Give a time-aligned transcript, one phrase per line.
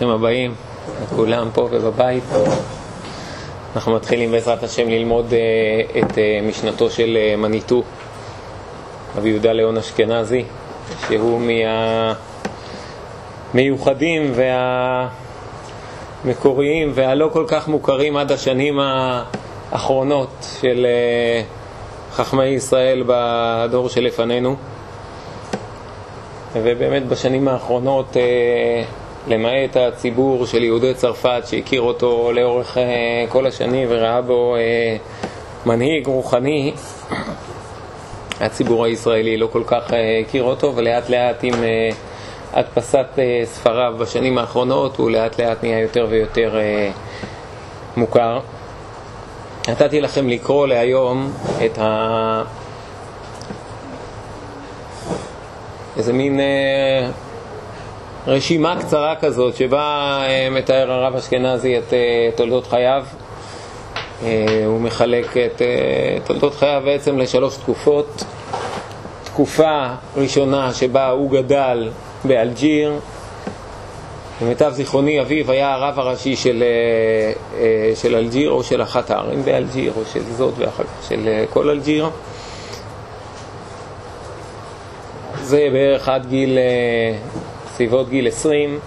[0.00, 0.54] ברוכים הבאים
[1.02, 2.24] לכולם פה ובבית.
[3.76, 5.34] אנחנו מתחילים בעזרת השם ללמוד uh,
[5.98, 6.16] את uh,
[6.48, 7.82] משנתו של uh, מניטו,
[9.16, 10.44] רבי יהודה ליאון אשכנזי,
[11.08, 11.40] שהוא
[13.54, 14.32] מהמיוחדים
[16.24, 24.56] והמקוריים והלא כל כך מוכרים עד השנים האחרונות של uh, חכמי ישראל בדור שלפנינו.
[26.52, 28.82] ובאמת בשנים האחרונות, אה,
[29.28, 34.96] למעט הציבור של יהודי צרפת שהכיר אותו לאורך אה, כל השנים וראה בו אה,
[35.66, 36.72] מנהיג רוחני,
[38.40, 41.54] הציבור הישראלי לא כל כך הכיר אותו, ולאט לאט עם
[42.52, 43.06] הדפסת
[43.44, 46.56] ספריו בשנים האחרונות הוא לאט לאט נהיה יותר ויותר
[47.96, 48.40] מוכר.
[49.68, 51.32] נתתי לכם לקרוא להיום
[51.66, 52.42] את ה...
[55.96, 57.10] איזה מין אה,
[58.26, 63.04] רשימה קצרה כזאת שבה אה, מתאר הרב אשכנזי את אה, תולדות חייו.
[64.22, 65.62] אה, הוא מחלק את
[66.24, 68.24] תולדות חייו בעצם לשלוש תקופות.
[69.24, 71.90] תקופה ראשונה שבה הוא גדל
[72.24, 72.92] באלג'יר.
[74.42, 76.64] למיטב זיכרוני, אביו היה הרב הראשי של,
[77.94, 82.08] של אלג'יר או של אחת הערים באלג'יר או של זאת ואחר כך של כל אלג'יר.
[85.42, 86.58] זה בערך עד גיל,
[87.78, 88.78] אה, סביבות גיל 20.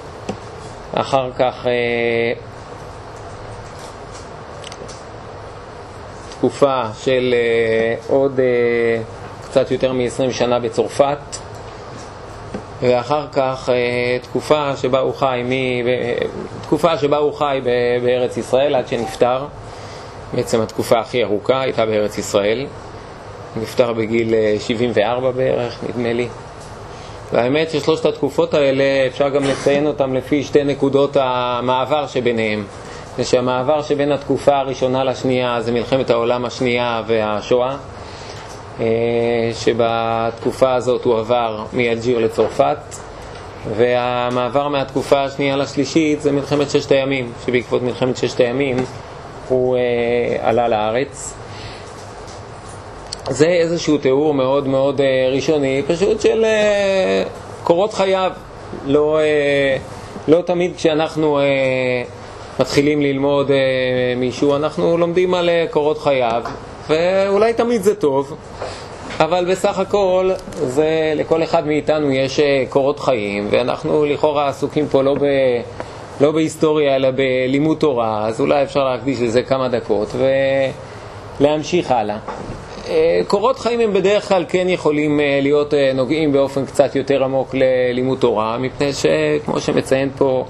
[0.94, 2.34] אחר כך אה,
[6.38, 8.39] תקופה של אה, עוד
[9.44, 11.17] קצת יותר מ-20 שנה בצרפת,
[12.81, 13.69] ואחר כך
[14.22, 15.52] תקופה שבה הוא חי, מ...
[16.62, 17.62] תקופה שבה הוא חי
[18.03, 19.45] בארץ ישראל עד שנפטר.
[20.34, 22.67] בעצם התקופה הכי ארוכה הייתה בארץ ישראל.
[23.62, 26.28] נפטר בגיל 74 בערך, נדמה לי.
[27.33, 32.65] והאמת ששלושת התקופות האלה אפשר גם לציין אותן לפי שתי נקודות המעבר שביניהם.
[33.17, 37.75] זה שהמעבר שבין התקופה הראשונה לשנייה זה מלחמת העולם השנייה והשואה,
[38.79, 38.85] אה,
[39.53, 42.78] שבתקופה הזאת הוא עבר מאלג'יר לצרפת,
[43.75, 48.77] והמעבר מהתקופה השנייה לשלישית זה מלחמת ששת הימים, שבעקבות מלחמת ששת הימים
[49.47, 49.81] הוא אה,
[50.50, 51.41] עלה לארץ.
[53.29, 57.23] זה איזשהו תיאור מאוד מאוד אה, ראשוני, פשוט של אה,
[57.63, 58.31] קורות חייו.
[58.85, 59.77] לא, אה,
[60.27, 61.39] לא תמיד כשאנחנו
[62.59, 63.51] מתחילים ללמוד
[64.17, 66.43] מישהו, אנחנו לומדים על קורות חייו,
[66.89, 68.37] ואולי תמיד זה טוב,
[69.19, 72.39] אבל בסך הכל זה, לכל אחד מאיתנו יש
[72.69, 75.25] קורות חיים, ואנחנו לכאורה עסוקים פה לא, ב,
[76.21, 80.09] לא בהיסטוריה אלא בלימוד תורה, אז אולי אפשר להקדיש לזה כמה דקות
[81.39, 82.17] ולהמשיך הלאה.
[82.90, 87.24] אה, קורות חיים הם בדרך כלל כן יכולים אה, להיות אה, נוגעים באופן קצת יותר
[87.24, 90.46] עמוק ללימוד תורה, מפני שכמו שמציין פה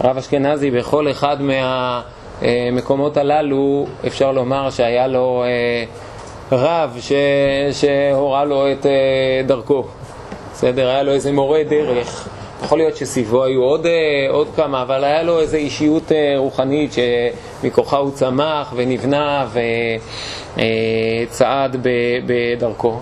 [0.00, 1.36] הרב אשכנזי, בכל אחד
[2.42, 5.44] מהמקומות הללו אפשר לומר שהיה לו
[6.52, 7.12] רב ש...
[7.72, 8.86] שהורה לו את
[9.46, 9.84] דרכו.
[10.52, 10.88] בסדר?
[10.88, 12.28] היה לו איזה מורה דרך.
[12.64, 13.86] יכול להיות שסביבו היו עוד,
[14.28, 19.60] עוד כמה, אבל היה לו איזו אישיות רוחנית שמכוחה הוא צמח ונבנה ו...
[20.58, 21.66] אה,
[22.26, 23.00] בדרכו.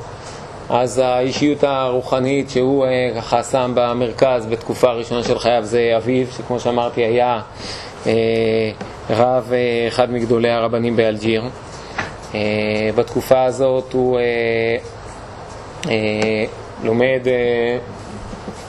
[0.68, 6.60] אז האישיות הרוחנית שהוא אה, ככה שם במרכז בתקופה הראשונה של חייו זה אביו, שכמו
[6.60, 7.41] שאמרתי היה
[8.06, 8.12] אה,
[9.10, 9.52] רב,
[9.88, 11.42] אחד מגדולי הרבנים באלג'יר.
[12.94, 14.18] בתקופה הזאת הוא
[16.84, 17.20] לומד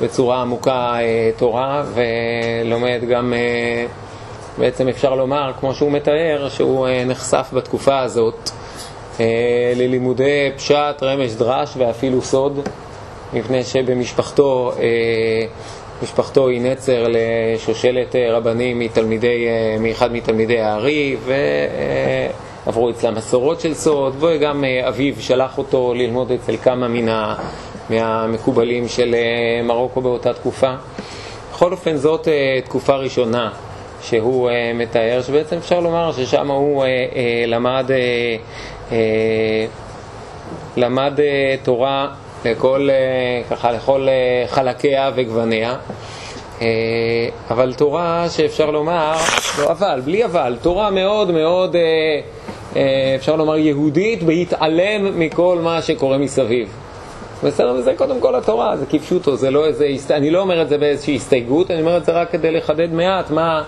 [0.02, 0.98] בצורה עמוקה
[1.38, 3.34] תורה ולומד גם,
[4.58, 8.50] בעצם אפשר לומר, כמו שהוא מתאר, שהוא נחשף בתקופה הזאת
[9.20, 12.60] אה, ללימודי פשט, רמש, דרש ואפילו סוד,
[13.34, 15.46] מפני שבמשפחתו, אה,
[16.04, 19.48] משפחתו היא נצר לשושלת אה, רבנים מתלמידי,
[19.80, 21.16] מאחד מתלמידי הארי,
[22.66, 27.36] ועברו אצלם מסורות של סוד, וגם אביו שלח אותו ללמוד אצל כמה מן ה...
[27.90, 29.16] מהמקובלים של
[29.64, 30.74] מרוקו באותה תקופה.
[31.52, 32.28] בכל אופן זאת
[32.66, 33.50] תקופה ראשונה
[34.02, 36.86] שהוא מתאר, שבעצם אפשר לומר ששם הוא
[37.48, 37.92] למד
[38.92, 39.66] אה,
[40.78, 42.08] למד אה, תורה
[42.46, 44.08] לכל, אה, ככה, לכל
[44.48, 45.76] חלקיה וגווניה,
[47.50, 49.14] אבל תורה שאפשר לומר,
[49.60, 51.76] לא אבל, בלי אבל, תורה מאוד מאוד,
[53.16, 56.70] אפשר לומר, יהודית בהתעלם מכל מה שקורה מסביב.
[57.44, 60.78] בסדר, וזה קודם כל התורה, זה כפשוטו, זה לא איזה, אני לא אומר את זה
[60.78, 63.64] באיזושהי הסתייגות, אני אומר את זה רק כדי לחדד מעט מה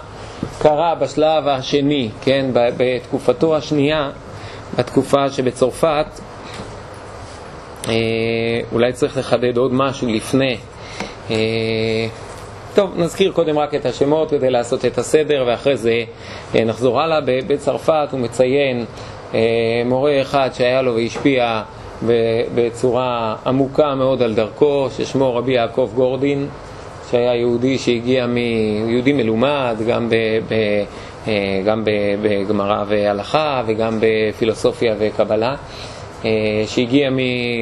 [0.59, 4.11] קרה בשלב השני, כן, בתקופתו השנייה.
[4.77, 6.05] בתקופה שבצרפת,
[7.87, 7.93] אה,
[8.71, 10.57] אולי צריך לחדד עוד משהו לפני.
[11.31, 11.35] אה,
[12.75, 16.03] טוב, נזכיר קודם רק את השמות כדי לעשות את הסדר, ואחרי זה
[16.53, 17.19] נחזור הלאה.
[17.47, 18.85] בצרפת הוא מציין
[19.85, 21.61] מורה אחד שהיה לו והשפיע
[22.55, 26.47] בצורה עמוקה מאוד על דרכו, ששמו רבי יעקב גורדין,
[27.11, 28.37] שהיה יהודי שהגיע מ...
[28.89, 30.15] יהודי מלומד, גם, ב...
[30.49, 30.83] ב...
[31.65, 31.83] גם
[32.21, 35.55] בגמרא והלכה וגם בפילוסופיה וקבלה,
[36.67, 37.17] שהגיע מ...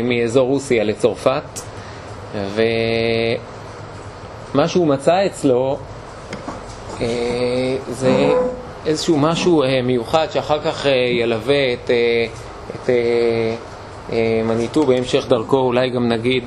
[0.09, 1.59] מאזור רוסיה לצרפת,
[2.35, 2.67] ומה
[4.67, 5.77] שהוא מצא אצלו
[7.89, 8.29] זה
[8.85, 10.85] איזשהו משהו מיוחד שאחר כך
[11.19, 11.91] ילווה את,
[12.75, 12.89] את
[14.43, 16.43] מניטו בהמשך דרכו, אולי גם נגיד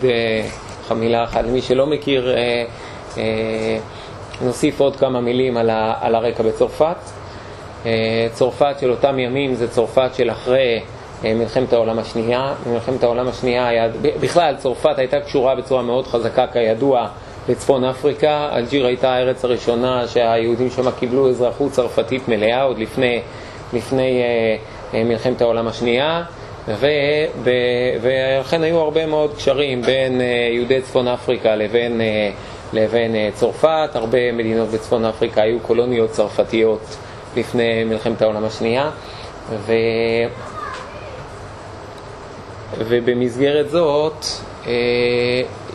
[0.97, 2.35] מילה אחת למי שלא מכיר,
[4.41, 6.97] נוסיף עוד כמה מילים על, ה, על הרקע בצרפת.
[8.33, 10.81] צרפת של אותם ימים זה צרפת של אחרי
[11.25, 12.55] מלחמת העולם השנייה.
[12.67, 13.89] במלחמת העולם השנייה היה,
[14.21, 17.09] בכלל צרפת הייתה קשורה בצורה מאוד חזקה כידוע
[17.49, 18.49] לצפון אפריקה.
[18.57, 23.21] אלג'יר הייתה הארץ הראשונה שהיהודים שם קיבלו אזרחות צרפתית מלאה עוד לפני,
[23.73, 24.23] לפני
[24.93, 26.23] מלחמת העולם השנייה.
[26.69, 30.21] ולכן היו הרבה מאוד קשרים בין
[30.55, 32.01] יהודי צפון אפריקה לבין,
[32.73, 33.91] לבין צרפת.
[33.95, 36.97] הרבה מדינות בצפון אפריקה היו קולוניות צרפתיות
[37.37, 38.91] לפני מלחמת העולם השנייה.
[39.51, 39.73] ו...
[42.79, 44.25] ובמסגרת זאת,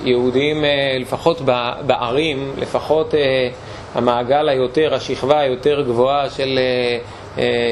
[0.04, 0.64] יהודים,
[1.00, 1.42] לפחות
[1.86, 3.14] בערים, לפחות
[3.96, 6.60] המעגל היותר, השכבה היותר גבוהה של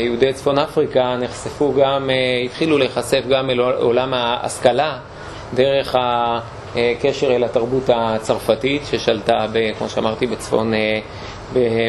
[0.06, 2.10] יהודי צפון אפריקה נחשפו גם,
[2.46, 4.98] התחילו להיחשף גם אל עולם ההשכלה
[5.54, 10.74] דרך הקשר אל התרבות הצרפתית ששלטה, ב, כמו שאמרתי, בצפון,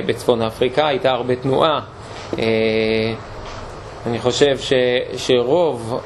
[0.07, 0.87] בצפון אפריקה.
[0.87, 1.81] הייתה הרבה תנועה.
[4.07, 4.73] אני חושב ש,
[5.17, 6.01] שרוב,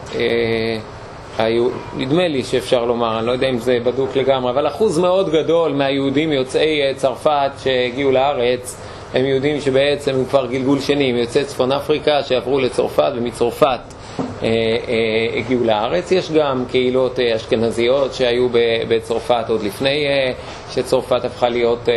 [1.38, 5.30] היו, נדמה לי שאפשר לומר, אני לא יודע אם זה בדוק לגמרי, אבל אחוז מאוד
[5.32, 8.76] גדול מהיהודים יוצאי צרפת שהגיעו לארץ
[9.14, 13.80] הם יהודים שבעצם הם כבר גלגול שני, מיוצאי צפון אפריקה שעברו לצרפת ומצרפת
[14.18, 16.12] אה, אה, הגיעו לארץ.
[16.12, 18.48] יש גם קהילות אה, אשכנזיות שהיו
[18.88, 20.32] בצרפת עוד לפני אה,
[20.70, 21.94] שצרפת הפכה להיות אה,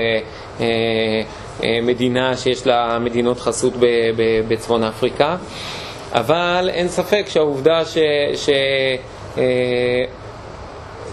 [0.60, 0.66] אה,
[1.64, 5.36] אה, מדינה שיש לה מדינות חסות ב, ב, בצפון אפריקה.
[6.12, 7.98] אבל אין ספק שהעובדה ש,
[8.36, 8.50] ש,
[9.38, 9.44] אה,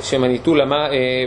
[0.03, 1.25] שמניטו למה, אה,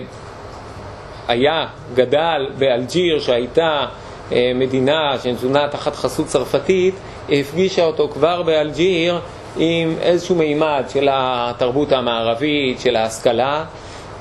[1.28, 3.86] היה, גדל באלג'יר שהייתה
[4.32, 6.96] מדינה שנתונה תחת חסות צרפתית,
[7.30, 9.20] הפגישה אותו כבר באלג'יר
[9.58, 13.66] עם איזשהו מימד של התרבות המערבית, של ההשכלה,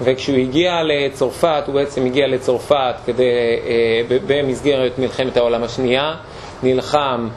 [0.02, 3.25] וכשהוא הגיע לצרפת, הוא בעצם הגיע לצרפת כדי,
[4.26, 6.14] במסגרת מלחמת העולם השנייה,
[6.62, 7.28] נלחם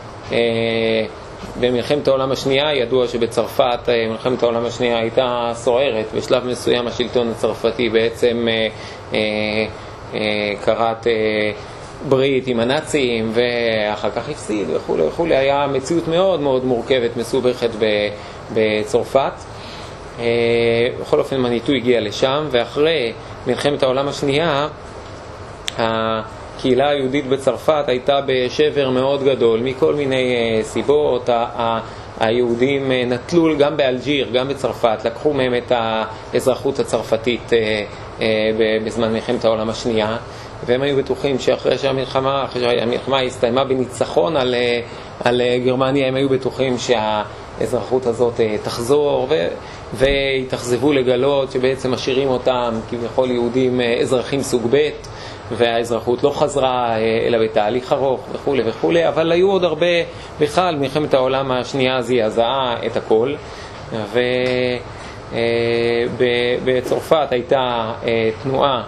[1.59, 8.47] במלחמת העולם השנייה, ידוע שבצרפת מלחמת העולם השנייה הייתה סוערת, בשלב מסוים השלטון הצרפתי בעצם
[10.65, 11.07] כרת
[12.09, 17.69] ברית עם הנאצים ואחר כך הפסיד וכולי וכולי, היה מציאות מאוד מאוד מורכבת, מסובכת
[18.53, 19.33] בצרפת.
[21.01, 23.13] בכל אופן מניטו הגיע לשם, ואחרי
[23.47, 24.67] מלחמת העולם השנייה
[25.77, 31.29] הקהילה היהודית בצרפת הייתה בשבר מאוד גדול מכל מיני סיבות.
[32.19, 37.51] היהודים נטלו גם באלג'יר, גם בצרפת, לקחו מהם את האזרחות הצרפתית
[38.85, 40.17] בזמן מלחמת העולם השנייה.
[40.65, 44.55] והם היו בטוחים שאחרי שהמלחמה, אחרי שהמלחמה הסתיימה בניצחון על,
[45.23, 49.47] על גרמניה, הם היו בטוחים שהאזרחות הזאת תחזור, ו,
[49.93, 54.89] והתאכזבו לגלות שבעצם משאירים אותם כביכול יהודים אזרחים סוג ב',
[55.51, 56.97] והאזרחות לא חזרה
[57.27, 59.85] אלא בתהליך ארוך וכולי וכולי, אבל היו עוד הרבה,
[60.39, 63.33] בכלל מלחמת העולם השנייה זעזעה את הכל,
[66.63, 67.91] ובצרפת הייתה
[68.43, 68.83] תנועה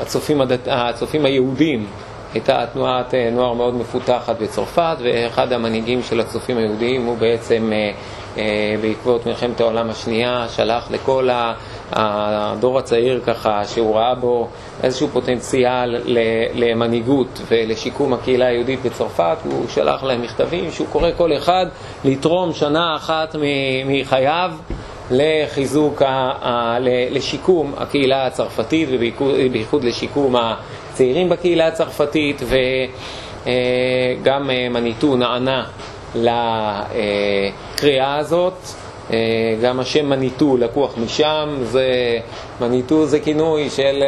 [0.00, 0.60] הצופים, הדת...
[0.66, 1.86] הצופים היהודים
[2.34, 7.72] הייתה תנועת נוער מאוד מפותחת בצרפת ואחד המנהיגים של הצופים היהודים הוא בעצם
[8.82, 11.28] בעקבות מלחמת העולם השנייה שלח לכל
[11.92, 14.48] הדור הצעיר ככה שהוא ראה בו
[14.82, 15.96] איזשהו פוטנציאל
[16.54, 21.66] למנהיגות ולשיקום הקהילה היהודית בצרפת הוא שלח להם מכתבים שהוא קורא כל אחד
[22.04, 23.36] לתרום שנה אחת
[23.86, 24.50] מחייו
[25.10, 26.02] לחיזוק,
[27.10, 32.42] לשיקום הקהילה הצרפתית ובייחוד לשיקום הצעירים בקהילה הצרפתית
[34.22, 35.64] וגם מניטו נענה
[36.14, 38.54] לקריאה הזאת.
[39.62, 42.18] גם השם מניטו לקוח משם, זה,
[42.60, 44.02] מניטו זה כינוי של,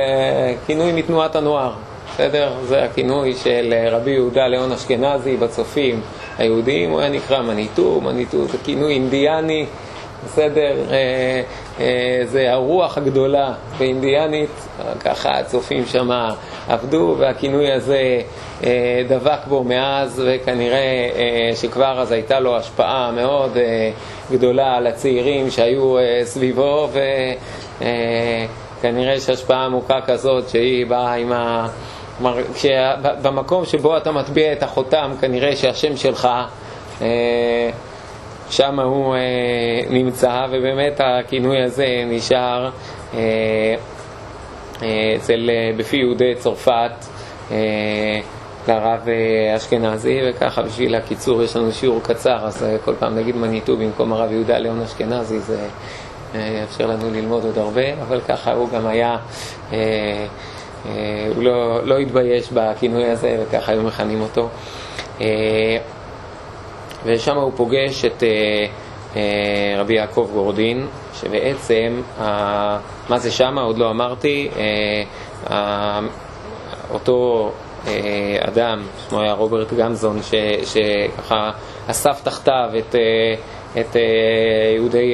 [0.67, 1.73] כינוי מתנועת הנוער,
[2.15, 2.53] בסדר?
[2.65, 6.01] זה הכינוי של רבי יהודה ליאון אשכנזי בצופים
[6.39, 9.67] היהודים, הוא היה נקרא מניטו, מניטו זה כינוי אינדיאני
[10.25, 10.75] בסדר?
[12.25, 14.69] זה הרוח הגדולה באינדיאנית,
[15.01, 16.11] ככה הצופים שם
[16.69, 18.21] עבדו, והכינוי הזה
[19.09, 21.11] דבק בו מאז, וכנראה
[21.55, 23.57] שכבר אז הייתה לו השפעה מאוד
[24.33, 26.89] גדולה על הצעירים שהיו סביבו,
[28.79, 31.69] וכנראה שהשפעה עמוקה כזאת שהיא באה עם ה...
[32.19, 32.43] כלומר,
[33.23, 36.29] במקום שבו אתה מטביע את החותם, כנראה שהשם שלך,
[37.03, 37.71] אה,
[38.51, 39.21] שם הוא אה,
[39.91, 42.71] נמצא, ובאמת הכינוי הזה נשאר
[43.15, 43.75] אה,
[45.17, 46.91] אצל, בפי יהודי צרפת
[48.69, 49.01] לרב
[49.57, 54.33] אשכנזי, וככה בשביל הקיצור יש לנו שיעור קצר, אז כל פעם נגיד מניטו במקום הרב
[54.33, 55.59] יהודה ליאון אשכנזי, זה
[56.35, 59.17] יאפשר לנו ללמוד עוד הרבה, אבל ככה הוא גם היה
[60.87, 64.49] אה, הוא לא, לא התבייש בכינוי הזה, וככה היו מכנים אותו.
[65.21, 65.77] אה,
[67.05, 68.23] ושם הוא פוגש את
[69.17, 70.87] אה, רבי יעקב גורדין,
[71.21, 72.03] שבעצם,
[73.09, 73.63] מה זה שמה?
[73.63, 74.49] עוד לא אמרתי,
[76.91, 77.51] אותו
[78.41, 80.21] אדם, שמו היה רוברט גמזון,
[80.65, 81.51] שככה
[81.87, 82.95] אסף תחתיו את,
[83.81, 83.97] את,
[84.77, 85.13] יהודי,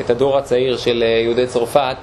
[0.00, 1.96] את הדור הצעיר של יהודי צרפת,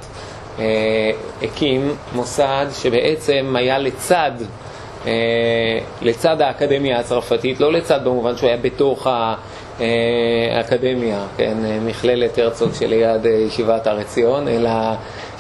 [0.60, 1.12] אה,
[1.42, 4.46] הקים מוסד שבעצם היה לצד, אה,
[6.02, 9.88] לצד האקדמיה הצרפתית, לא לצד במובן שהוא היה בתוך אה,
[10.58, 14.70] האקדמיה, כן, מכללת הרצוג שליד ישיבת הר עציון, אלא,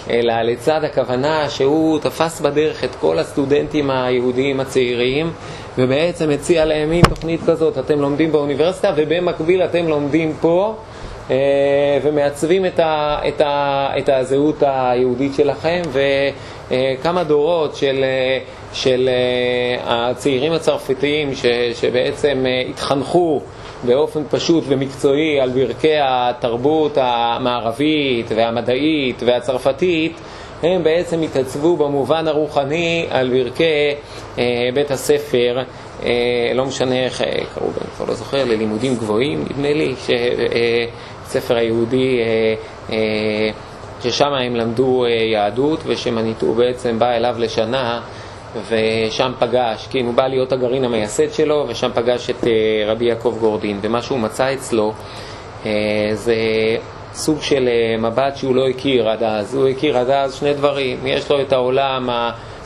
[0.09, 5.31] אלא לצד הכוונה שהוא תפס בדרך את כל הסטודנטים היהודיים הצעירים
[5.77, 10.88] ובעצם הציע להם מין תוכנית כזאת, אתם לומדים באוניברסיטה ובמקביל אתם לומדים פה אה,
[12.03, 15.81] ומעצבים את, ה, את, ה, את הזהות היהודית שלכם
[16.71, 18.05] וכמה דורות של,
[18.73, 23.41] של אה, הצעירים הצרפתיים ש, שבעצם אה, התחנכו
[23.83, 30.13] באופן פשוט ומקצועי על ברכי התרבות המערבית והמדעית והצרפתית
[30.63, 33.95] הם בעצם התעצבו במובן הרוחני על ברכי
[34.73, 35.61] בית הספר,
[36.55, 37.23] לא משנה איך
[37.55, 40.09] קראו, אני כבר לא זוכר, ללימודים גבוהים, נדמה לי, ש,
[41.29, 42.55] הספר היהודי אה,
[42.91, 43.49] אה,
[44.03, 48.01] ששם הם למדו אה, יהדות ושמניטו בעצם בא אליו לשנה
[48.69, 52.43] ושם פגש, כן, הוא בא להיות הגרעין המייסד שלו ושם פגש את
[52.87, 54.93] רבי יעקב גורדין ומה שהוא מצא אצלו
[56.13, 56.35] זה
[57.13, 57.69] סוג של
[57.99, 61.53] מבט שהוא לא הכיר עד אז, הוא הכיר עד אז שני דברים, יש לו את
[61.53, 62.09] העולם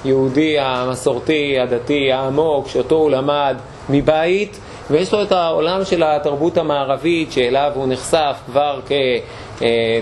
[0.03, 3.55] היהודי המסורתי, הדתי, העמוק, שאותו הוא למד
[3.89, 4.60] מבית
[4.92, 8.80] ויש לו את העולם של התרבות המערבית שאליו הוא נחשף כבר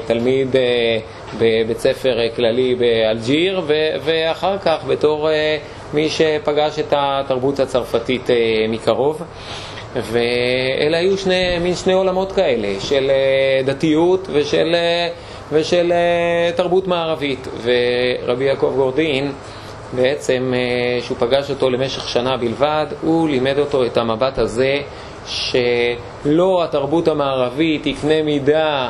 [0.05, 0.97] כתלמיד אה,
[1.39, 3.61] בבית ספר כללי באלג'יר
[4.03, 5.57] ואחר כך בתור אה,
[5.93, 8.35] מי שפגש את התרבות הצרפתית אה,
[8.69, 9.21] מקרוב.
[9.95, 13.11] ואלה היו שני, מין שני עולמות כאלה, של
[13.65, 14.75] דתיות ושל,
[15.51, 15.93] ושל
[16.55, 17.47] תרבות מערבית.
[17.63, 19.31] ורבי יעקב גורדין
[19.93, 24.77] בעצם, אה, שהוא פגש אותו למשך שנה בלבד, הוא לימד אותו את המבט הזה
[25.27, 28.89] שלא התרבות המערבית היא קנה מידה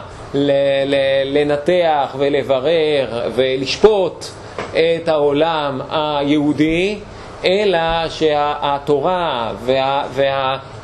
[1.25, 4.25] לנתח ולברר ולשפוט
[4.69, 6.99] את העולם היהודי,
[7.45, 9.51] אלא שהתורה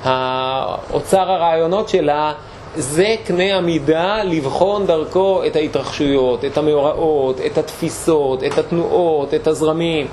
[0.01, 2.33] והאוצר וה, הרעיונות שלה
[2.77, 10.07] זה קנה המידה לבחון דרכו את ההתרחשויות, את המאורעות, את התפיסות, את התנועות, את הזרמים.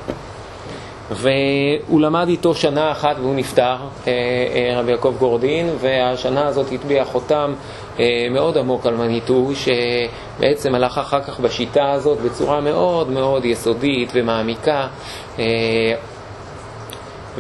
[1.11, 3.63] והוא למד איתו שנה אחת והוא נפטר,
[4.07, 7.55] אה, אה, רבי יעקב גורדין, והשנה הזאת הטביע חותם
[7.99, 14.11] אה, מאוד עמוק על מניטו, שבעצם הלך אחר כך בשיטה הזאת בצורה מאוד מאוד יסודית
[14.15, 14.87] ומעמיקה.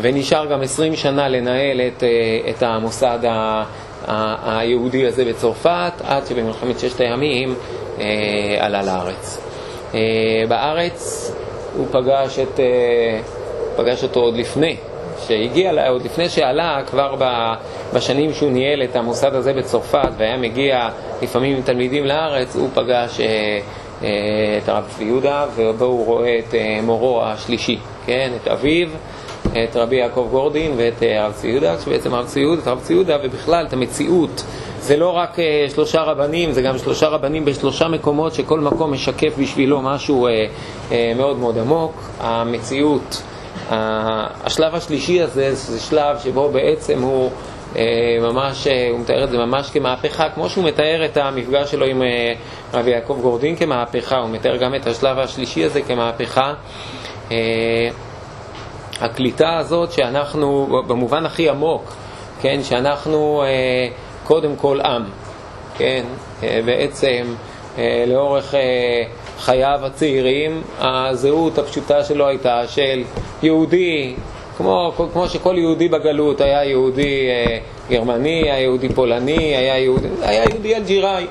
[0.01, 2.03] ונשאר גם עשרים שנה לנהל את,
[2.51, 3.19] את המוסד
[4.45, 7.55] היהודי הזה בצרפת, עד שבמלחמת ששת הימים
[7.99, 8.05] אה,
[8.61, 9.41] עלה לארץ.
[9.95, 10.01] אה,
[10.49, 11.33] בארץ
[11.77, 13.21] הוא פגש, את, אה,
[13.77, 14.77] פגש אותו עוד לפני
[15.27, 17.15] שהגיע, עוד לפני שעלה, כבר
[17.95, 20.89] בשנים שהוא ניהל את המוסד הזה בצרפת והיה מגיע
[21.23, 23.27] לפעמים עם תלמידים לארץ, הוא פגש אה,
[24.03, 24.09] אה,
[24.63, 28.89] את הרב יהודה, ובו הוא רואה את אה, מורו השלישי, כן, את אביו.
[29.63, 32.81] את רבי יעקב גורדין ואת אה, הרב צבי יהודה, כשבעצם הרב צבי יהודה, את הרב
[32.81, 34.45] צבי יהודה ובכלל את המציאות.
[34.81, 39.39] זה לא רק אה, שלושה רבנים, זה גם שלושה רבנים בשלושה מקומות שכל מקום משקף
[39.39, 42.11] בשבילו משהו אה, מאוד מאוד עמוק.
[42.21, 43.23] המציאות,
[43.71, 47.31] השלב השלישי הזה זה שלב שבו בעצם הוא
[48.21, 52.03] ממש, הוא מתאר את זה ממש כמהפכה, כמו שהוא מתאר את המפגש שלו עם
[52.75, 56.55] רבי יעקב גורדין כמהפכה, הוא מתאר גם את השלב השלישי הזה כמהפכה.
[59.01, 61.93] הקליטה הזאת שאנחנו, במובן הכי עמוק,
[62.41, 63.89] כן, שאנחנו אה,
[64.25, 65.05] קודם כל עם,
[65.79, 66.05] כן,
[66.41, 67.35] בעצם
[68.07, 68.55] לאורך
[69.39, 73.03] חייו הצעירים, הזהות הפשוטה שלו הייתה של
[73.43, 74.15] יהודי,
[74.57, 77.29] כמו, כמו שכל יהודי בגלות היה יהודי
[77.91, 81.27] גרמני, היה יהודי פולני, היה יהודי, היה יהודי אלג'יראי.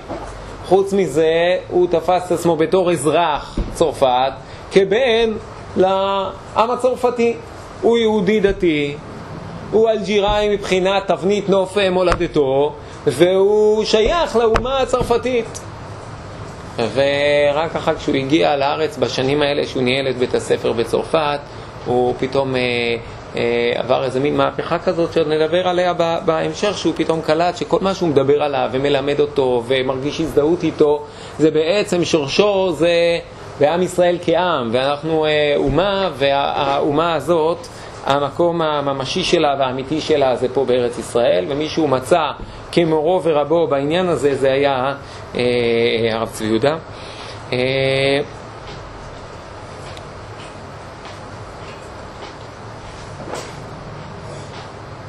[0.66, 4.32] חוץ מזה, הוא תפס את עצמו בתור אזרח צרפת,
[4.72, 5.32] כבן
[5.78, 7.36] לעם הצרפתי.
[7.84, 8.96] הוא יהודי דתי,
[9.72, 12.74] הוא אלג'יראי מבחינת תבנית נוף מולדתו,
[13.08, 15.60] והוא שייך לאומה הצרפתית.
[16.76, 21.40] ורק אחר כשהוא הגיע לארץ, בשנים האלה שהוא ניהל את בית הספר בצרפת,
[21.86, 22.62] הוא פתאום אה,
[23.36, 25.94] אה, עבר איזה מין מהפכה כזאת שעוד נדבר עליה
[26.26, 31.04] בהמשך, שהוא פתאום קלט שכל מה שהוא מדבר עליו ומלמד אותו ומרגיש הזדהות איתו,
[31.40, 33.20] זה בעצם שורשו זה
[33.60, 37.68] בעם ישראל כעם, ואנחנו אה, אומה, והאומה הזאת,
[38.06, 42.32] המקום הממשי שלה והאמיתי שלה זה פה בארץ ישראל, ומי שהוא מצא
[42.72, 44.94] כמורו ורבו בעניין הזה, זה היה
[45.36, 45.42] אה,
[46.12, 46.76] הרב צבי יהודה.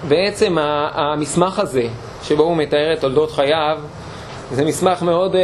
[0.08, 0.56] בעצם
[0.92, 1.86] המסמך הזה,
[2.22, 3.78] שבו הוא מתאר את תולדות חייו,
[4.50, 5.38] זה מסמך מאוד uh,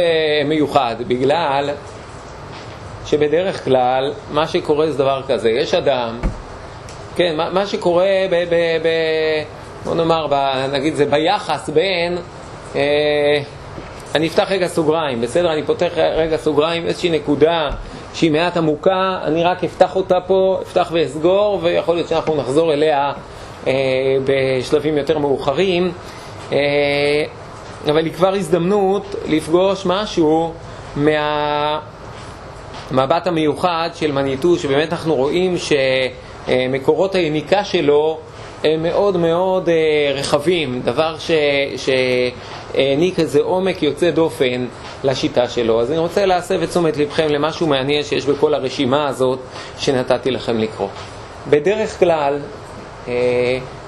[0.45, 1.69] מיוחד, בגלל
[3.11, 6.19] שבדרך כלל מה שקורה זה דבר כזה, יש אדם,
[7.15, 8.35] כן, מה, מה שקורה ב...
[8.49, 8.87] ב, ב
[9.85, 10.35] בוא נאמר, ב,
[10.71, 12.17] נגיד זה ביחס בין,
[12.73, 12.77] uh,
[14.15, 15.53] אני אפתח רגע סוגריים, בסדר?
[15.53, 17.69] אני פותח רגע סוגריים, איזושהי נקודה
[18.13, 23.11] שהיא מעט עמוקה, אני רק אפתח אותה פה, אפתח ואסגור, ויכול להיות שאנחנו נחזור אליה
[23.67, 23.73] אה,
[24.25, 25.91] בשלבים יותר מאוחרים,
[26.51, 26.57] אה,
[27.85, 30.53] אבל היא כבר הזדמנות לפגוש משהו
[32.91, 38.19] מהמבט המיוחד של מניטו, שבאמת אנחנו רואים שמקורות היניקה שלו
[38.63, 41.15] הם מאוד מאוד אה, רחבים, דבר
[41.77, 44.65] שהעניק איזה עומק יוצא דופן
[45.03, 45.81] לשיטה שלו.
[45.81, 49.39] אז אני רוצה להסב את תשומת לבכם למשהו מעניין שיש בכל הרשימה הזאת
[49.79, 50.87] שנתתי לכם לקרוא.
[51.49, 52.39] בדרך כלל,
[53.07, 53.13] אה,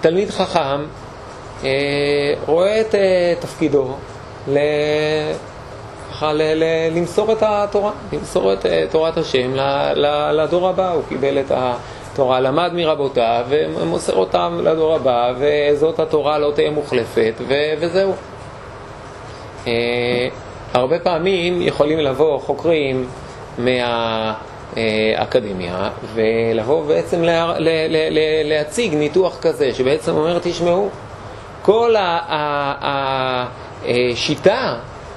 [0.02, 0.82] תלמיד חכם
[1.64, 1.70] אה,
[2.46, 2.96] רואה את
[3.40, 3.96] תפקידו.
[6.22, 6.42] ל...
[6.42, 6.64] ל...
[6.96, 9.52] למסור את התורה, למסור את תורת השם
[10.32, 10.92] לדור הבא.
[10.92, 17.34] הוא קיבל את התורה, למד מרבותיו ומוסר אותם לדור הבא, וזאת התורה לא תהיה מוחלפת,
[17.48, 17.54] ו...
[17.80, 18.14] וזהו.
[20.74, 23.08] הרבה פעמים יכולים לבוא חוקרים
[23.58, 24.34] מה...
[25.16, 30.90] אקדמיה, ולבוא בעצם לה, לה, לה, לה, להציג ניתוח כזה, שבעצם אומר, תשמעו,
[31.62, 31.96] כל
[33.86, 34.76] השיטה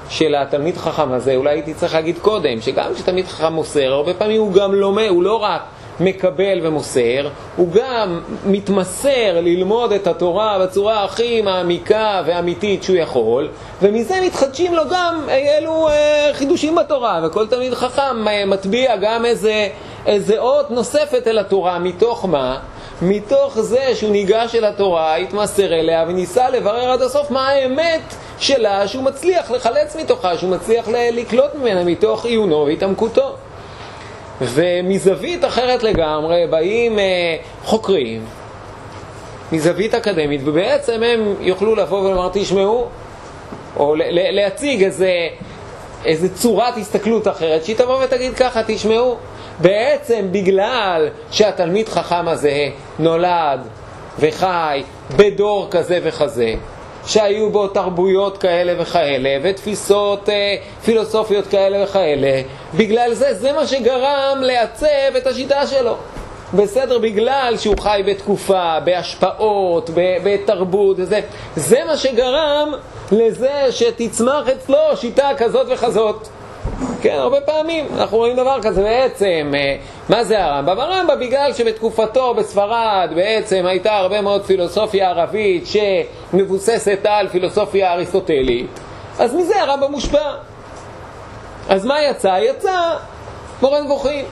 [0.09, 4.41] של התלמיד חכם הזה, אולי הייתי צריך להגיד קודם, שגם כשתלמיד חכם מוסר, הרבה פעמים
[4.41, 5.63] הוא גם לומד, הוא לא רק
[6.01, 13.49] מקבל ומוסר, הוא גם מתמסר ללמוד את התורה בצורה הכי מעמיקה ואמיתית שהוא יכול,
[13.83, 19.69] ומזה מתחדשים לו גם אלו אה, חידושים בתורה, וכל תלמיד חכם אה, מטביע גם איזה,
[20.07, 22.59] איזה אות נוספת אל התורה, מתוך מה?
[23.03, 28.89] מתוך זה שהוא ניגש אל התורה, התמסר אליה וניסה לברר עד הסוף מה האמת שלה
[28.89, 33.37] שהוא מצליח לחלץ מתוכה, שהוא מצליח לקלוט ממנה מתוך עיונו והתעמקותו.
[34.41, 38.25] ומזווית אחרת לגמרי באים אה, חוקרים,
[39.53, 42.87] מזווית אקדמית, ובעצם הם יוכלו לבוא ולומר, תשמעו,
[43.77, 45.13] או להציג איזה,
[46.05, 49.17] איזה צורת הסתכלות אחרת, שהיא תבוא ותגיד ככה, תשמעו,
[49.59, 52.69] בעצם בגלל שהתלמיד חכם הזה
[52.99, 53.61] נולד
[54.19, 54.83] וחי
[55.17, 56.55] בדור כזה וכזה,
[57.07, 62.43] שהיו בו תרבויות כאלה וכאלה, ותפיסות אה, פילוסופיות כאלה וכאלה.
[62.75, 65.97] בגלל זה, זה מה שגרם לעצב את השיטה שלו.
[66.55, 71.21] בסדר, בגלל שהוא חי בתקופה, בהשפעות, בתרבות, וזה,
[71.57, 72.73] זה מה שגרם
[73.13, 76.29] לזה שתצמח אצלו שיטה כזאת וכזאת.
[77.03, 79.53] כן, הרבה פעמים אנחנו רואים דבר כזה בעצם.
[79.55, 79.77] אה,
[80.09, 80.81] מה זה הרמב"ם?
[80.81, 88.81] הרמב"ם בגלל שבתקופתו בספרד בעצם הייתה הרבה מאוד פילוסופיה ערבית שמבוססת על פילוסופיה אריסטוטלית,
[89.19, 90.33] אז מזה הרמב"ם מושפע.
[91.69, 92.39] אז מה יצא?
[92.43, 92.97] יצא
[93.63, 94.25] מורה נבוכים.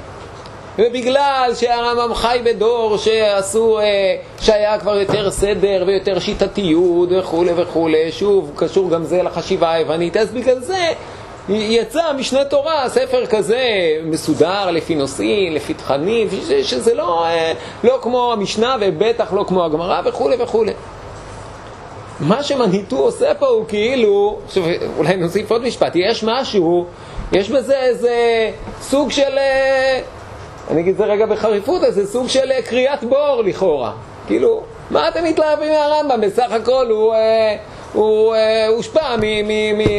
[0.78, 3.84] ובגלל שהרמב"ם חי בדור שעשו, אה,
[4.40, 10.30] שהיה כבר יותר סדר ויותר שיטתיות וכולי וכולי, שוב, קשור גם זה לחשיבה היוונית, אז
[10.30, 10.92] בגלל זה
[11.48, 13.58] יצא משנה תורה, ספר כזה
[14.04, 16.28] מסודר לפי נושאים, לפי תכנים,
[16.62, 17.52] שזה לא, אה,
[17.84, 20.72] לא כמו המשנה ובטח לא כמו הגמרא וכולי וכולי.
[22.20, 24.62] מה שמניטו עושה פה הוא כאילו, עכשיו
[24.96, 26.86] אולי נוסיף עוד משפט, יש משהו,
[27.32, 30.00] יש בזה איזה סוג של, אה,
[30.70, 33.92] אני אגיד את זה רגע בחריפות, איזה סוג של אה, קריאת בור לכאורה.
[34.26, 36.20] כאילו, מה אתם מתלהבים מהרמב"ם?
[36.20, 37.14] בסך הכל הוא...
[37.94, 39.16] הוא אה, הושפע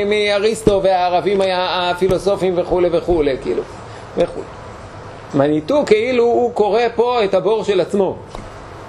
[0.05, 3.63] מאריסטו והערבים הפילוסופים וכולי וכולי, כאילו,
[4.17, 4.45] וכולי.
[5.33, 8.15] מניטו כאילו הוא קורא פה את הבור של עצמו.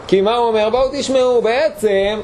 [0.08, 0.70] כי מה הוא אומר?
[0.70, 2.20] בואו תשמעו, בעצם,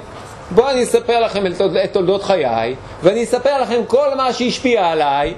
[0.51, 1.45] בואו אני אספר לכם
[1.85, 5.35] את תולדות חיי, ואני אספר לכם כל מה שהשפיע עליי,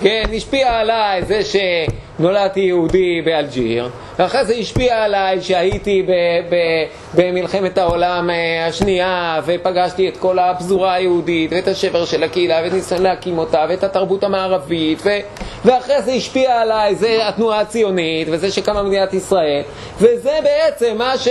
[0.00, 3.90] כן, השפיע עליי זה שנולדתי יהודי באלג'יר,
[4.22, 10.94] ואחרי זה השפיע עליי שהייתי ב- ב- במלחמת העולם אה, השנייה, ופגשתי את כל הפזורה
[10.94, 15.18] היהודית, ואת השבר של הקהילה, ואת ניסיון להקים אותה, ואת התרבות המערבית, ו-
[15.64, 19.62] ואחרי זה השפיע עליי, זה התנועה הציונית, וזה שקמה מדינת ישראל,
[19.98, 21.28] וזה בעצם מה ש...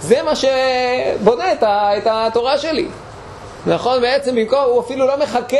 [0.00, 2.86] זה מה שבונה את, התורה שלי.
[3.66, 4.00] נכון?
[4.00, 5.56] בעצם במקום, הוא אפילו לא מחכה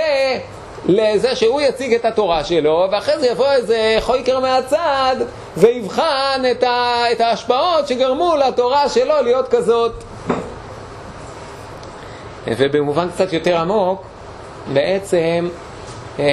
[0.86, 5.16] לזה שהוא יציג את התורה שלו, ואחרי זה יבוא איזה חויקר מהצד
[5.56, 9.92] ויבחן את, ה, את ההשפעות שגרמו לתורה שלו להיות כזאת.
[12.46, 14.02] ובמובן קצת יותר עמוק,
[14.72, 15.48] בעצם
[16.18, 16.24] אה,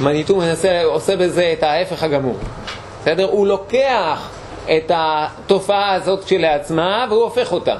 [0.00, 2.36] מניטו מנסה, עושה בזה את ההפך הגמור.
[3.02, 3.24] בסדר?
[3.30, 4.28] הוא לוקח
[4.64, 7.76] את התופעה הזאת כשלעצמה והוא הופך אותה.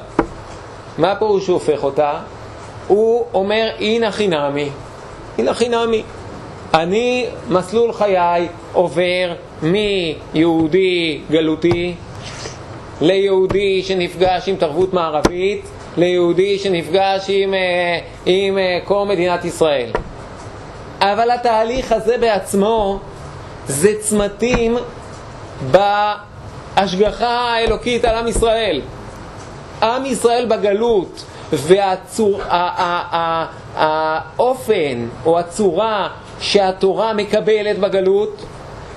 [0.99, 2.13] מה הפירוש שהוא הופך אותה?
[2.87, 4.71] הוא אומר אינא חינמי.
[5.39, 6.03] הנה חינמי.
[6.75, 11.95] אני, מסלול חיי עובר מיהודי גלותי
[13.01, 15.65] ליהודי שנפגש עם תרבות מערבית,
[15.97, 19.91] ליהודי שנפגש עם, אה, עם אה, קום מדינת ישראל.
[21.01, 23.01] אבל התהליך הזה בעצמו
[23.67, 24.77] זה צמתים
[25.71, 28.81] בהשגחה האלוקית על עם ישראל.
[29.83, 32.41] עם ישראל בגלות והצור...
[33.77, 36.09] האופן או הצורה
[36.41, 38.45] שהתורה מקבלת בגלות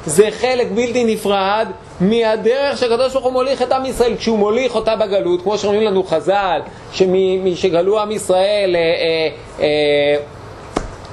[0.05, 1.67] זה חלק בלתי נפרד
[1.99, 6.03] מהדרך שהקדוש ברוך הוא מוליך את עם ישראל כשהוא מוליך אותה בגלות, כמו שאומרים לנו
[6.03, 6.61] חז"ל,
[6.93, 9.29] שמשגלו עם ישראל אה, אה,
[9.59, 10.17] אה,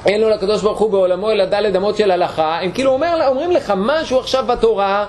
[0.06, 3.50] אין לו לקדוש ברוך הוא בעולמו אלא דלת אמות של הלכה, הם כאילו אומר, אומרים
[3.50, 5.06] לך משהו עכשיו בתורה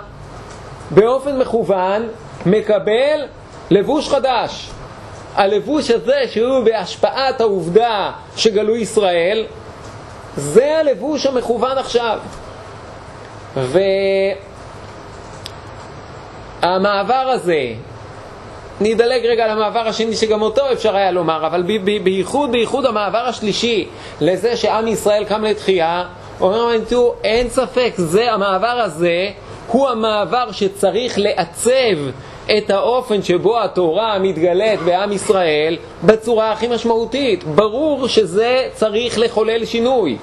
[0.91, 2.07] באופן מכוון
[2.45, 3.21] מקבל
[3.69, 4.69] לבוש חדש.
[5.35, 9.45] הלבוש הזה שהוא בהשפעת העובדה שגלו ישראל,
[10.37, 12.19] זה הלבוש המכוון עכשיו.
[16.61, 17.73] והמעבר הזה,
[18.81, 21.63] נדלג רגע למעבר השני שגם אותו אפשר היה לומר, אבל
[22.03, 23.87] בייחוד, בייחוד המעבר השלישי
[24.21, 26.03] לזה שעם ישראל קם לתחייה,
[26.41, 29.29] אומר מנטור, אין ספק, זה המעבר הזה
[29.67, 31.97] הוא המעבר שצריך לעצב
[32.57, 37.43] את האופן שבו התורה מתגלית בעם ישראל בצורה הכי משמעותית.
[37.43, 40.17] ברור שזה צריך לחולל שינוי.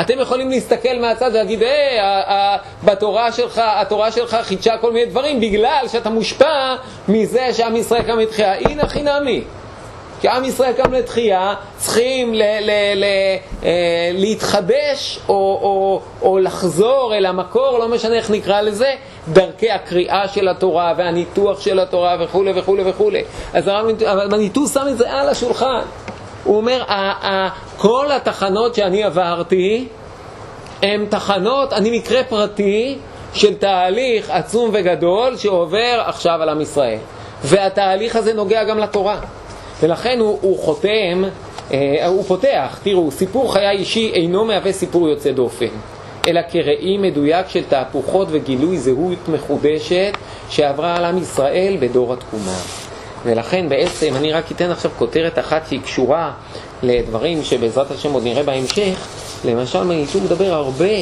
[0.00, 5.84] אתם יכולים להסתכל מהצד ולהגיד, אה, בתורה שלך, התורה שלך חידשה כל מיני דברים בגלל
[5.88, 6.74] שאתה מושפע
[7.08, 8.54] מזה שעם ישראל קם לתחייה.
[8.54, 9.42] הנה חינמי.
[10.20, 13.04] כי עם ישראל קם לתחייה, צריכים ל- ל- ל-
[13.64, 18.94] אה, להתחדש או, או, או לחזור אל המקור, לא משנה איך נקרא לזה,
[19.32, 23.22] דרכי הקריאה של התורה והניתוח של התורה וכולי וכולי וכולי.
[23.54, 25.82] אז הרב מניטו שם את זה על השולחן.
[26.44, 26.82] הוא אומר,
[27.76, 29.88] כל התחנות שאני עברתי
[30.82, 32.98] הן תחנות, אני מקרה פרטי
[33.34, 36.98] של תהליך עצום וגדול שעובר עכשיו על עם ישראל.
[37.42, 39.16] והתהליך הזה נוגע גם לתורה.
[39.82, 41.24] ולכן הוא, הוא חותם,
[41.72, 45.66] אה, הוא פותח, תראו, סיפור חיי אישי אינו מהווה סיפור יוצא דופן.
[46.26, 50.12] אלא כראי מדויק של תהפוכות וגילוי זהות מחודשת
[50.50, 52.58] שעברה על עם ישראל בדור התקומה.
[53.24, 56.32] ולכן בעצם אני רק אתן עכשיו כותרת אחת שהיא קשורה
[56.82, 59.06] לדברים שבעזרת השם עוד נראה בהמשך.
[59.44, 60.94] למשל מניטור מדבר הרבה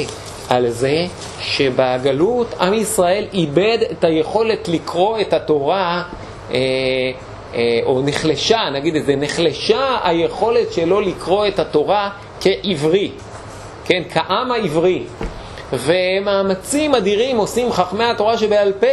[0.48, 1.06] על זה
[1.40, 6.02] שבגלות עם ישראל איבד את היכולת לקרוא את התורה
[6.50, 6.56] אה,
[7.54, 12.10] אה, או נחלשה, נגיד את זה, נחלשה היכולת שלו לקרוא את התורה
[12.40, 13.10] כעברי.
[13.84, 15.02] כן, כעם העברי.
[15.72, 18.86] ומאמצים אדירים עושים חכמי התורה שבעל פה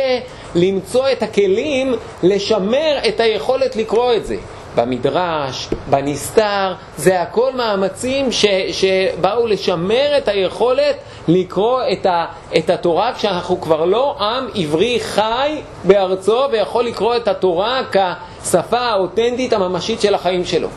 [0.56, 4.36] למצוא את הכלים לשמר את היכולת לקרוא את זה.
[4.76, 10.96] במדרש, בנסתר, זה הכל מאמצים ש, שבאו לשמר את היכולת
[11.28, 12.26] לקרוא את, ה,
[12.58, 19.54] את התורה כשאנחנו כבר לא עם עברי חי בארצו ויכול לקרוא את התורה כשפה האותנטית
[19.54, 20.68] הממשית של החיים שלו.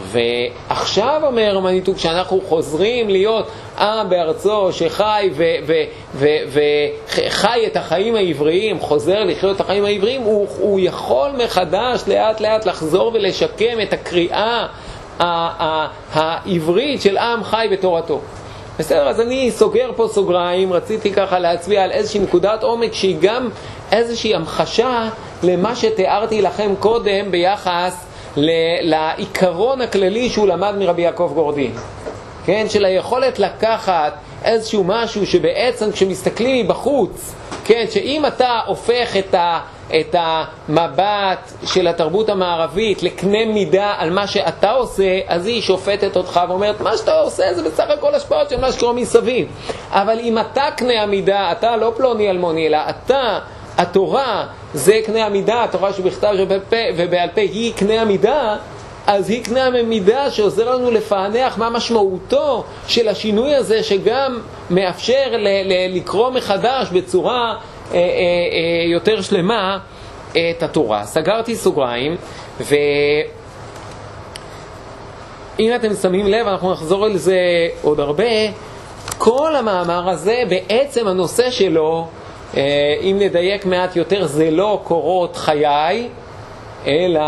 [0.00, 5.30] ועכשיו אומר מניטו, כשאנחנו חוזרים להיות עם בארצו שחי
[6.14, 12.66] וחי את החיים העבריים, חוזר לחיות את החיים העבריים, הוא, הוא יכול מחדש לאט לאט
[12.66, 14.66] לחזור ולשקם את הקריאה
[16.12, 18.20] העברית של עם חי בתורתו.
[18.78, 23.48] בסדר, אז אני סוגר פה סוגריים, רציתי ככה להצביע על איזושהי נקודת עומק שהיא גם
[23.92, 25.08] איזושהי המחשה
[25.42, 28.11] למה שתיארתי לכם קודם ביחס
[28.82, 31.72] לעיקרון הכללי שהוא למד מרבי יעקב גורדין,
[32.44, 32.66] כן?
[32.68, 34.12] של היכולת לקחת
[34.44, 39.60] איזשהו משהו שבעצם כשמסתכלים מבחוץ, כן, שאם אתה הופך את, ה,
[40.00, 46.40] את המבט של התרבות המערבית לקנה מידה על מה שאתה עושה, אז היא שופטת אותך
[46.48, 49.48] ואומרת, מה שאתה עושה זה בסך הכל השפעות של מה שקורה מסביב.
[49.90, 53.38] אבל אם אתה קנה המידה, אתה לא פלוני אלמוני, אלא אתה,
[53.78, 56.34] התורה, זה קנה המידה, התורה שבכתב
[56.96, 58.56] ובעל פה היא קנה המידה,
[59.06, 64.38] אז היא קנה המידה שעוזר לנו לפענח מה משמעותו של השינוי הזה שגם
[64.70, 65.34] מאפשר
[65.88, 67.54] לקרוא מחדש בצורה
[67.94, 68.04] אה, אה, אה,
[68.92, 69.78] יותר שלמה
[70.30, 71.04] את התורה.
[71.04, 72.16] סגרתי סוגריים,
[72.60, 72.80] ואם
[75.76, 77.38] אתם שמים לב, אנחנו נחזור על זה
[77.82, 78.24] עוד הרבה,
[79.18, 82.06] כל המאמר הזה, בעצם הנושא שלו,
[83.02, 86.08] אם נדייק מעט יותר, זה לא קורות חיי,
[86.86, 87.20] אלא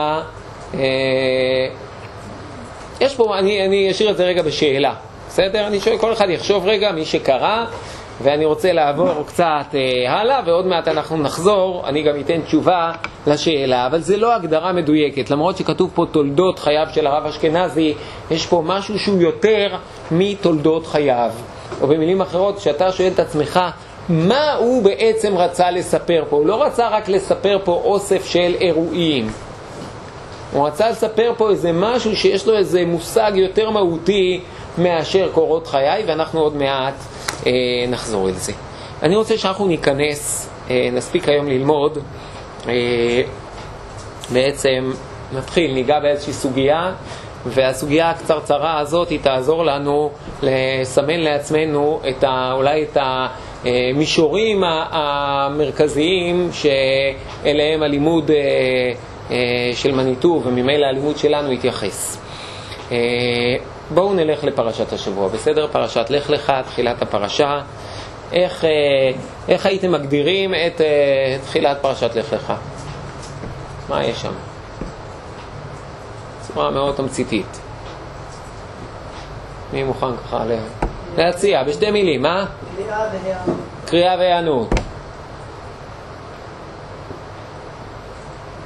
[0.74, 1.68] אה,
[3.00, 4.94] יש פה, אני, אני אשאיר את זה רגע בשאלה,
[5.28, 5.66] בסדר?
[5.66, 7.64] אני שואל, כל אחד יחשוב רגע, מי שקרא,
[8.22, 12.92] ואני רוצה לעבור קצת אה, הלאה, ועוד מעט אנחנו נחזור, אני גם אתן תשובה
[13.26, 17.94] לשאלה, אבל זה לא הגדרה מדויקת, למרות שכתוב פה תולדות חייו של הרב אשכנזי,
[18.30, 19.76] יש פה משהו שהוא יותר
[20.10, 21.30] מתולדות חייו.
[21.80, 23.60] או במילים אחרות, כשאתה שואל את עצמך,
[24.08, 26.36] מה הוא בעצם רצה לספר פה?
[26.36, 29.30] הוא לא רצה רק לספר פה אוסף של אירועים.
[30.52, 34.40] הוא רצה לספר פה איזה משהו שיש לו איזה מושג יותר מהותי
[34.78, 36.94] מאשר קורות חיי, ואנחנו עוד מעט
[37.46, 37.52] אה,
[37.88, 38.52] נחזור אל זה.
[39.02, 41.98] אני רוצה שאנחנו ניכנס, אה, נספיק היום ללמוד,
[42.68, 43.22] אה,
[44.32, 44.92] בעצם
[45.32, 46.92] נתחיל, ניגע באיזושהי סוגיה,
[47.46, 50.10] והסוגיה הקצרצרה הזאת היא תעזור לנו
[50.42, 52.96] לסמן לעצמנו את ה, אולי את
[53.64, 58.36] המישורים המרכזיים שאליהם הלימוד אה,
[59.30, 62.18] אה, של מניטו וממילא הלימוד שלנו יתייחס.
[62.92, 62.96] אה,
[63.90, 65.66] בואו נלך לפרשת השבוע, בסדר?
[65.72, 67.60] פרשת לך לך, תחילת הפרשה.
[68.32, 68.64] איך,
[69.48, 70.80] איך הייתם מגדירים את
[71.44, 72.52] תחילת פרשת לך לך?
[73.88, 74.32] מה יש שם?
[76.40, 77.60] בצורה מאוד תמציתית.
[79.72, 80.44] מי מוכן ככה
[81.16, 82.46] להציע בשתי מילים, מה?
[83.86, 84.68] קריאה והיענות.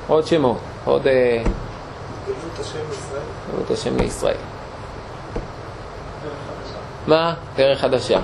[0.08, 1.02] עוד שמות, עוד...
[1.02, 3.22] גלות השם לישראל.
[3.52, 4.36] גלות השם לישראל.
[7.06, 7.34] מה?
[7.56, 8.20] דרך חדשה.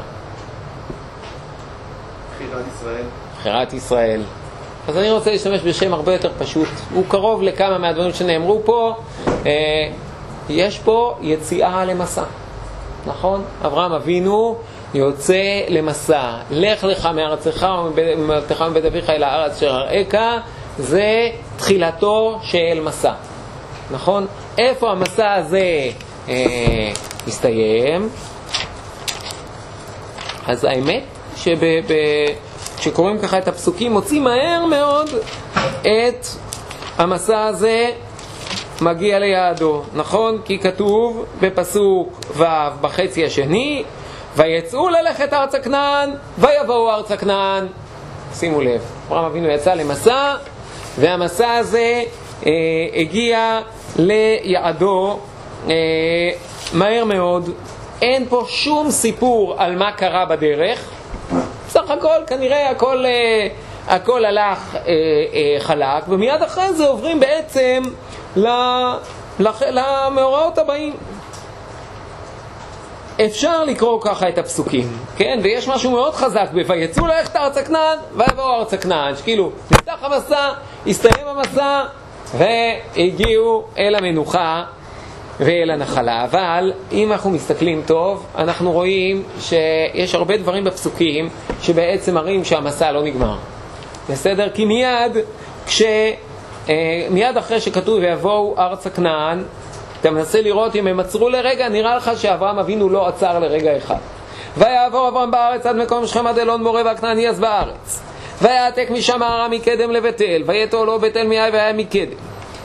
[2.34, 3.04] בחירת ישראל.
[3.38, 4.22] בחירת ישראל.
[4.88, 6.68] אז אני רוצה להשתמש בשם הרבה יותר פשוט.
[6.94, 8.96] הוא קרוב לכמה מהדברים שנאמרו פה.
[9.46, 9.52] אה,
[10.48, 12.22] יש פה יציאה למסע,
[13.06, 13.44] נכון?
[13.64, 14.56] אברהם אבינו
[14.94, 16.32] יוצא למסע.
[16.50, 20.14] לך לך מארצך וממולדתך מבית אביך אל הארץ אשר אראך,
[20.78, 23.12] זה תחילתו של מסע,
[23.90, 24.26] נכון?
[24.58, 25.90] איפה המסע הזה
[26.28, 26.34] אה,
[27.26, 28.08] מסתיים?
[30.46, 31.02] אז האמת
[32.76, 35.10] שכשקוראים ככה את הפסוקים מוצאים מהר מאוד
[35.82, 36.26] את
[36.98, 37.90] המסע הזה
[38.80, 40.38] מגיע ליעדו, נכון?
[40.44, 42.44] כי כתוב בפסוק ו'
[42.80, 43.84] בחצי השני
[44.36, 47.66] ויצאו ללכת ארצה כנען ויבואו ארצה כנען
[48.34, 50.34] שימו לב, אברהם אבינו יצא למסע
[50.98, 52.02] והמסע הזה
[52.46, 52.52] אה,
[52.94, 53.60] הגיע
[53.96, 55.18] ליעדו
[55.68, 55.74] אה,
[56.72, 57.50] מהר מאוד.
[58.02, 60.90] אין פה שום סיפור על מה קרה בדרך.
[61.68, 63.48] בסך הכל כנראה הכל, אה,
[63.94, 67.82] הכל הלך אה, אה, חלק, ומיד אחרי זה עוברים בעצם
[69.70, 70.92] למאורעות הבאים.
[73.26, 75.38] אפשר לקרוא ככה את הפסוקים, כן?
[75.42, 80.48] ויש משהו מאוד חזק ב"ויצאו ללכת ארצה כנען, ויבואו ארצה כנען", שכאילו, נפתח המסע,
[80.86, 81.82] הסתיים המסע,
[82.36, 84.64] והגיעו אל המנוחה
[85.40, 86.24] ואל הנחלה.
[86.24, 91.28] אבל אם אנחנו מסתכלים טוב, אנחנו רואים שיש הרבה דברים בפסוקים
[91.62, 93.36] שבעצם מראים שהמסע לא נגמר.
[94.10, 94.50] בסדר?
[94.54, 95.16] כי מיד,
[95.66, 95.82] כש...
[96.68, 99.42] אה, מיד אחרי שכתוב ויבואו ארצה כנען,
[100.00, 103.98] אתה מנסה לראות אם הם עצרו לרגע, נראה לך שאברהם אבינו לא עצר לרגע אחד.
[104.56, 108.00] ויעבור אברהם בארץ עד מקום שכם עד אלון מורה והכנעני אז בארץ.
[108.42, 112.16] ויעתק משם הערה מקדם לבית אל, ויתו לו בית אל מאי והיה מקדם,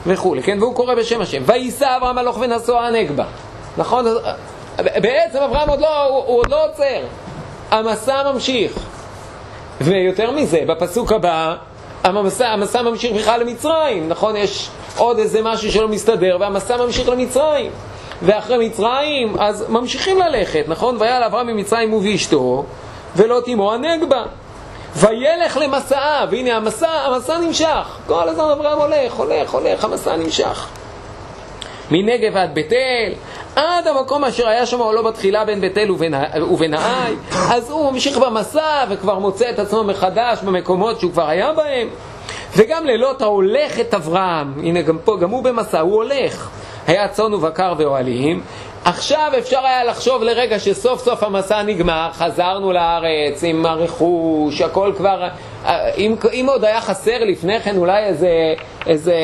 [0.06, 0.58] וכולי, כן?
[0.60, 1.42] והוא קורא בשם השם.
[1.46, 3.24] ויישא אברהם הלוך ונסוע הנגבה.
[3.76, 4.04] נכון?
[4.76, 7.00] בעצם אברהם עוד לא, הוא, הוא עוד לא עוצר.
[7.70, 8.72] המסע ממשיך.
[9.80, 11.56] ויותר מזה, בפסוק הבא,
[12.04, 14.36] המסע, המסע ממשיך בכלל למצרים, נכון?
[14.36, 17.70] יש עוד איזה משהו שלא מסתדר, והמסע ממשיך למצרים.
[18.22, 20.96] ואחרי מצרים, אז ממשיכים ללכת, נכון?
[21.00, 22.64] ויעל אברהם ממצרים הוא ואשתו,
[23.16, 24.24] ולא תימו הנגבה.
[24.96, 27.98] וילך למסעה, והנה המסע, המסע נמשך.
[28.06, 30.66] כל הזמן אברהם הולך, הולך, הולך, המסע נמשך.
[31.90, 33.12] מנגב עד בית אל,
[33.56, 38.18] עד המקום אשר היה שם עולו בתחילה בין בית אל ובין העי, אז הוא ממשיך
[38.18, 41.88] במסע וכבר מוצא את עצמו מחדש במקומות שהוא כבר היה בהם.
[42.56, 46.50] וגם לילות ההולך את אברהם, הנה גם פה, גם הוא במסע, הוא הולך.
[46.86, 48.40] היה צאן ובקר ואוהלים.
[48.84, 55.28] עכשיו אפשר היה לחשוב לרגע שסוף סוף המסע נגמר, חזרנו לארץ עם הרכוש, הכל כבר...
[55.96, 58.54] אם, אם עוד היה חסר לפני כן אולי איזה,
[58.86, 59.14] איזה,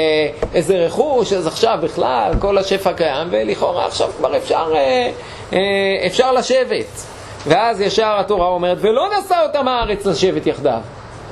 [0.55, 5.11] איזה רכוש, אז עכשיו בכלל כל השפע קיים, ולכאורה עכשיו כבר אפשר, אה,
[5.53, 7.07] אה, אפשר לשבת.
[7.47, 10.81] ואז ישר התורה אומרת, ולא נשא אותם הארץ לשבת יחדיו.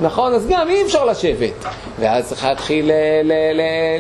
[0.00, 0.34] נכון?
[0.34, 1.64] אז גם אי אפשר לשבת.
[1.98, 2.90] ואז צריך להתחיל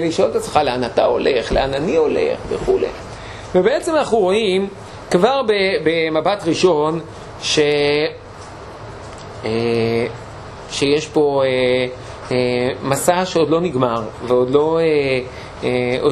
[0.00, 2.86] לשאול את עצמך לאן אתה הולך, לאן אני הולך וכולי.
[3.54, 4.68] ובעצם אנחנו רואים
[5.10, 5.42] כבר
[5.84, 7.00] במבט ראשון
[7.42, 7.58] ש...
[9.44, 10.06] אה,
[10.70, 11.86] שיש פה אה,
[12.32, 14.80] אה, מסע שעוד לא נגמר ועוד לא,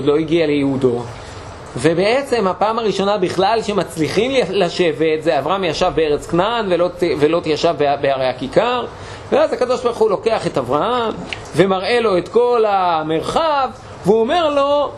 [0.02, 1.02] לא הגיע לייעודו.
[1.76, 8.26] ובעצם הפעם הראשונה בכלל שמצליחים לשבת זה אברהם ישב בארץ כנען ולוט, ולוט ישב בערי
[8.26, 8.86] הכיכר
[9.32, 11.14] ואז הקדוש ברוך הוא לוקח את אברהם
[11.56, 13.68] ומראה לו את כל המרחב
[14.04, 14.90] והוא אומר לו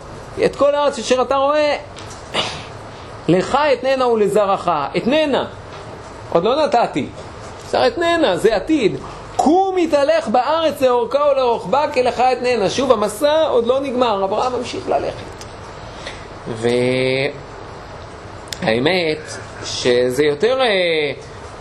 [0.45, 1.77] את כל הארץ אשר אתה רואה
[3.29, 5.45] לך אתננה ולזרעך אתננה
[6.33, 7.07] עוד לא נתתי.
[7.67, 8.97] בסדר אתננה זה עתיד.
[9.37, 14.89] קום התהלך בארץ לאורכה ולרוחבה כי לך אתננה שוב המסע עוד לא נגמר אברהם ממשיך
[14.89, 15.45] ללכת.
[18.63, 19.19] והאמת
[19.65, 21.13] שזה יותר אה,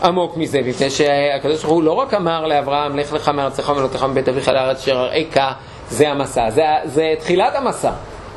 [0.03, 4.29] עמוק מזה, מפני שהקדוש ברוך הוא לא רק אמר לאברהם, לך לך מארצך ומלותיך מבית
[4.29, 5.53] אביך לארץ אשר אראך,
[5.89, 7.91] זה המסע, זה, זה תחילת המסע.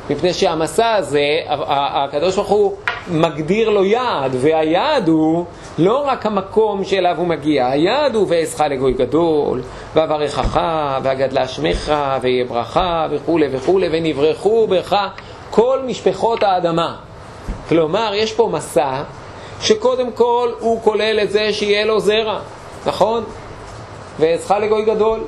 [0.09, 2.75] מפני שהמסע הזה, הקדוש ברוך הוא
[3.11, 5.45] מגדיר לו יעד, והיעד הוא
[5.77, 9.61] לא רק המקום שאליו הוא מגיע, היעד הוא ואעשך לגוי גדול,
[9.93, 10.59] ואברכך,
[11.03, 14.95] ואגדלה שמך, ויהיה ברכה, וכולי וכולי, ונברכו בך
[15.49, 16.95] כל משפחות האדמה.
[17.69, 19.03] כלומר, יש פה מסע
[19.61, 22.39] שקודם כל הוא כולל את זה שיהיה לו זרע,
[22.85, 23.23] נכון?
[24.19, 25.19] ועזך לגוי גדול.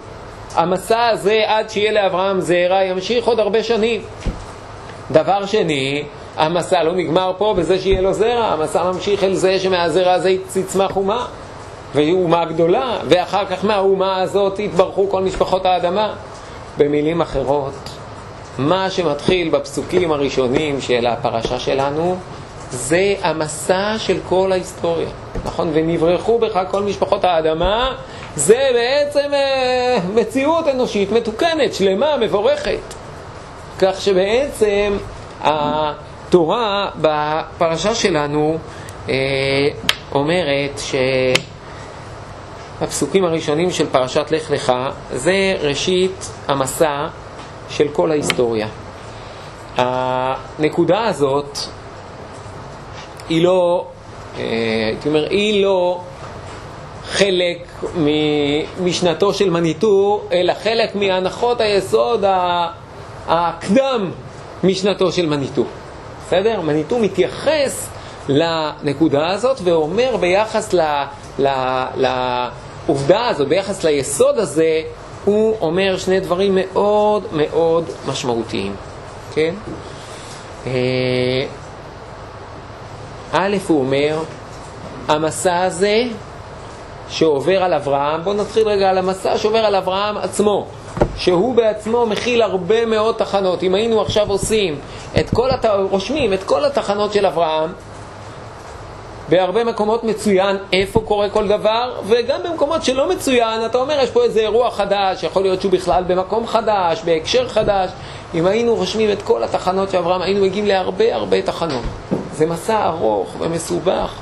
[0.56, 4.02] המסע הזה עד שיהיה לאברהם זרע ימשיך עוד הרבה שנים.
[5.12, 6.04] דבר שני,
[6.40, 10.96] המסע לא נגמר פה בזה שיהיה לו זרע, המסע ממשיך אל זה שמהזרע הזה יצמח
[10.96, 11.26] אומה,
[11.96, 16.14] והיא אומה גדולה, ואחר כך מהאומה הזאת יתברכו כל משפחות האדמה.
[16.78, 17.74] במילים אחרות,
[18.58, 22.18] מה שמתחיל בפסוקים הראשונים של הפרשה שלנו
[22.70, 25.10] זה המסע של כל ההיסטוריה,
[25.46, 25.70] נכון?
[25.74, 27.96] ונברחו בך כל משפחות האדמה,
[28.36, 32.94] זה בעצם אה, מציאות אנושית מתוקנת, שלמה, מבורכת.
[33.80, 34.98] כך שבעצם
[36.30, 38.58] התורה בפרשה שלנו
[39.10, 39.16] אה,
[40.12, 40.82] אומרת
[42.80, 44.74] שהפסוקים הראשונים של פרשת לך לך
[45.12, 47.08] זה ראשית המסע
[47.70, 48.68] של כל ההיסטוריה.
[49.78, 51.58] הנקודה הזאת
[53.30, 53.88] היא לא,
[54.38, 54.44] אה,
[54.88, 56.02] הייתי אומר, היא לא
[57.06, 62.24] חלק ממשנתו של מניטו, אלא חלק מהנחות היסוד
[63.28, 64.12] הקדם
[64.64, 65.66] משנתו של מניטו.
[66.30, 66.62] בסדר?
[66.62, 67.90] מניטו מתייחס
[68.28, 70.82] לנקודה הזאת ואומר ביחס ל,
[71.40, 71.48] ל,
[71.96, 74.82] לעובדה הזאת, ביחס ליסוד הזה,
[75.26, 78.76] הוא אומר שני דברים מאוד מאוד משמעותיים,
[79.34, 79.54] כן?
[80.68, 80.72] אה,
[83.32, 84.20] א', הוא אומר,
[85.08, 86.04] המסע הזה
[87.10, 90.68] שעובר על אברהם, בואו נתחיל רגע על המסע שעובר על אברהם עצמו,
[91.20, 93.64] שהוא בעצמו מכיל הרבה מאוד תחנות.
[93.64, 94.80] אם היינו עכשיו עושים
[95.20, 95.66] את כל, הת...
[95.90, 97.70] רושמים את כל התחנות של אברהם,
[99.30, 104.24] בהרבה מקומות מצוין איפה קורה כל דבר, וגם במקומות שלא מצוין, אתה אומר, יש פה
[104.24, 107.90] איזה אירוע חדש, יכול להיות שהוא בכלל במקום חדש, בהקשר חדש.
[108.34, 111.84] אם היינו רושמים את כל התחנות של אברהם, היינו מגיעים להרבה הרבה תחנות.
[112.34, 114.14] זה מסע ארוך ומסובך.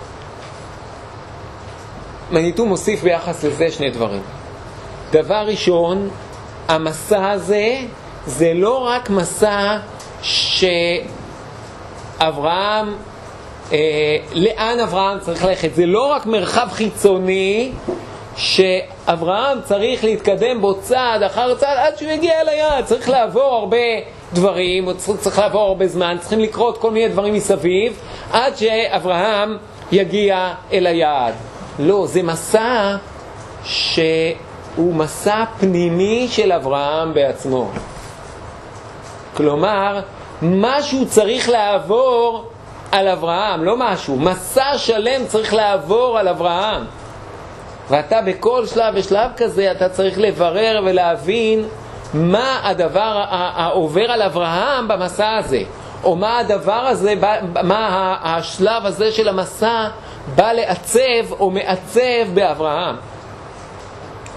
[2.31, 4.21] מניטו מוסיף ביחס לזה שני דברים.
[5.12, 6.10] דבר ראשון,
[6.67, 7.77] המסע הזה
[8.25, 9.77] זה לא רק מסע
[10.21, 11.06] שאברהם,
[13.71, 17.71] אה, לאן אברהם צריך ללכת, זה לא רק מרחב חיצוני
[18.37, 23.77] שאברהם צריך להתקדם בו צעד אחר צעד עד שהוא יגיע אל היעד, צריך לעבור הרבה
[24.33, 28.00] דברים, צריך לעבור הרבה זמן, צריכים לקרות כל מיני דברים מסביב,
[28.31, 29.58] עד שאברהם
[29.92, 31.33] יגיע אל היעד.
[31.79, 32.96] לא, זה מסע
[34.78, 37.69] שהוא מסע פנימי של אברהם בעצמו.
[39.34, 40.00] כלומר,
[40.42, 42.50] משהו צריך לעבור
[42.92, 46.86] על אברהם, לא משהו, מסע שלם צריך לעבור על אברהם.
[47.90, 51.65] ואתה בכל שלב ושלב כזה, אתה צריך לברר ולהבין
[52.13, 55.62] מה הדבר העובר על אברהם במסע הזה.
[56.04, 57.13] או מה הדבר הזה,
[57.63, 59.88] מה השלב הזה של המסע
[60.36, 62.96] בא לעצב או מעצב באברהם.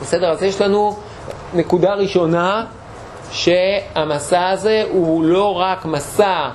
[0.00, 0.30] בסדר?
[0.30, 0.96] אז יש לנו
[1.54, 2.64] נקודה ראשונה,
[3.32, 6.48] שהמסע הזה הוא לא רק מסע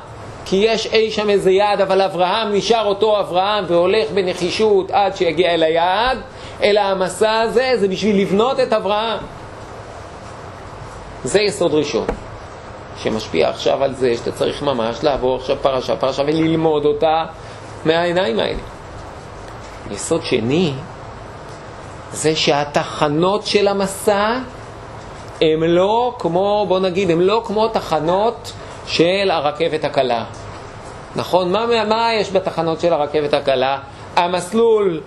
[0.46, 5.54] כי יש אי שם איזה יעד, אבל אברהם נשאר אותו אברהם והולך בנחישות עד שיגיע
[5.54, 6.18] אל היעד,
[6.64, 9.20] אלא המסע הזה זה בשביל לבנות את אברהם.
[11.24, 12.06] זה יסוד ראשון,
[12.98, 17.26] שמשפיע עכשיו על זה שאתה צריך ממש לעבור עכשיו פרשה פרשה וללמוד אותה
[17.86, 18.60] מהעיניים האלה.
[19.92, 20.74] יסוד שני,
[22.16, 24.38] זה שהתחנות של המסע
[25.42, 28.52] הם לא כמו, בוא נגיד, הם לא כמו תחנות
[28.88, 30.26] של הרכבת הקלה.
[31.16, 31.52] נכון?
[31.52, 33.80] מה, מה יש בתחנות של הרכבת הקלה?
[34.16, 35.02] המסלול,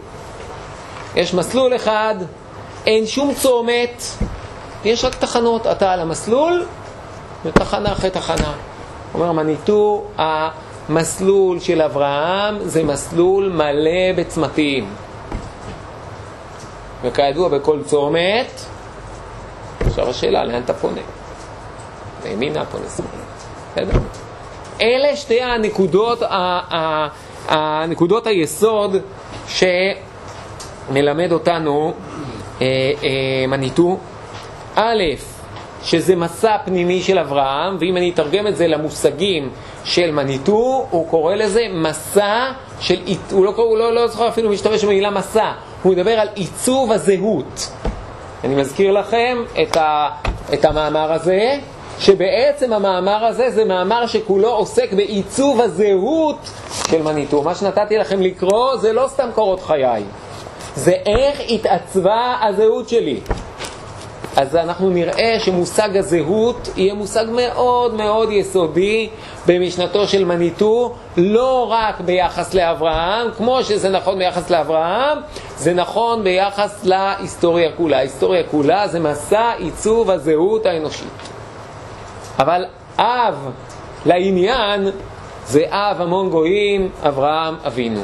[1.15, 2.15] יש מסלול אחד,
[2.87, 4.03] אין שום צומת,
[4.85, 5.67] יש רק תחנות.
[5.67, 6.67] אתה על המסלול,
[7.45, 8.53] ותחנה אחרי תחנה.
[9.15, 15.08] אומר מניטו, המסלול של אברהם זה מסלול מלא בצמתים.
[17.03, 18.61] וכידוע בכל צומת,
[19.81, 21.01] עכשיו השאלה, לאן אתה פונה?
[22.25, 23.11] לימינה פונה שמאלה.
[23.73, 23.99] בסדר?
[24.81, 26.23] אלה שתי הנקודות,
[27.49, 28.97] הנקודות היסוד
[29.49, 31.95] שמלמד אותנו
[32.61, 32.67] אה,
[33.03, 33.99] אה, מניטו.
[34.75, 35.03] א',
[35.83, 39.51] שזה מסע פנימי של אברהם, ואם אני אתרגם את זה למושגים
[39.85, 42.97] של מניטו, הוא קורא לזה מסע של,
[43.31, 45.53] הוא לא, הוא לא, לא זוכר אפילו משתמש במילה מסע,
[45.83, 47.71] הוא מדבר על עיצוב הזהות.
[48.45, 50.09] אני מזכיר לכם את, ה,
[50.55, 51.59] את המאמר הזה,
[51.99, 56.39] שבעצם המאמר הזה זה מאמר שכולו עוסק בעיצוב הזהות
[56.91, 57.43] של מניטו.
[57.43, 60.05] מה שנתתי לכם לקרוא זה לא סתם קורות חיי,
[60.75, 63.21] זה איך התעצבה הזהות שלי.
[64.39, 69.09] אז אנחנו נראה שמושג הזהות יהיה מושג מאוד מאוד יסודי
[69.47, 75.19] במשנתו של מניטו, לא רק ביחס לאברהם, כמו שזה נכון ביחס לאברהם,
[75.57, 77.97] זה נכון ביחס להיסטוריה כולה.
[77.97, 81.29] ההיסטוריה כולה זה מסע עיצוב הזהות האנושית.
[82.39, 82.65] אבל
[82.99, 83.35] אב
[84.07, 84.89] לעניין
[85.47, 88.03] זה אב המון גויים, אברהם אבינו.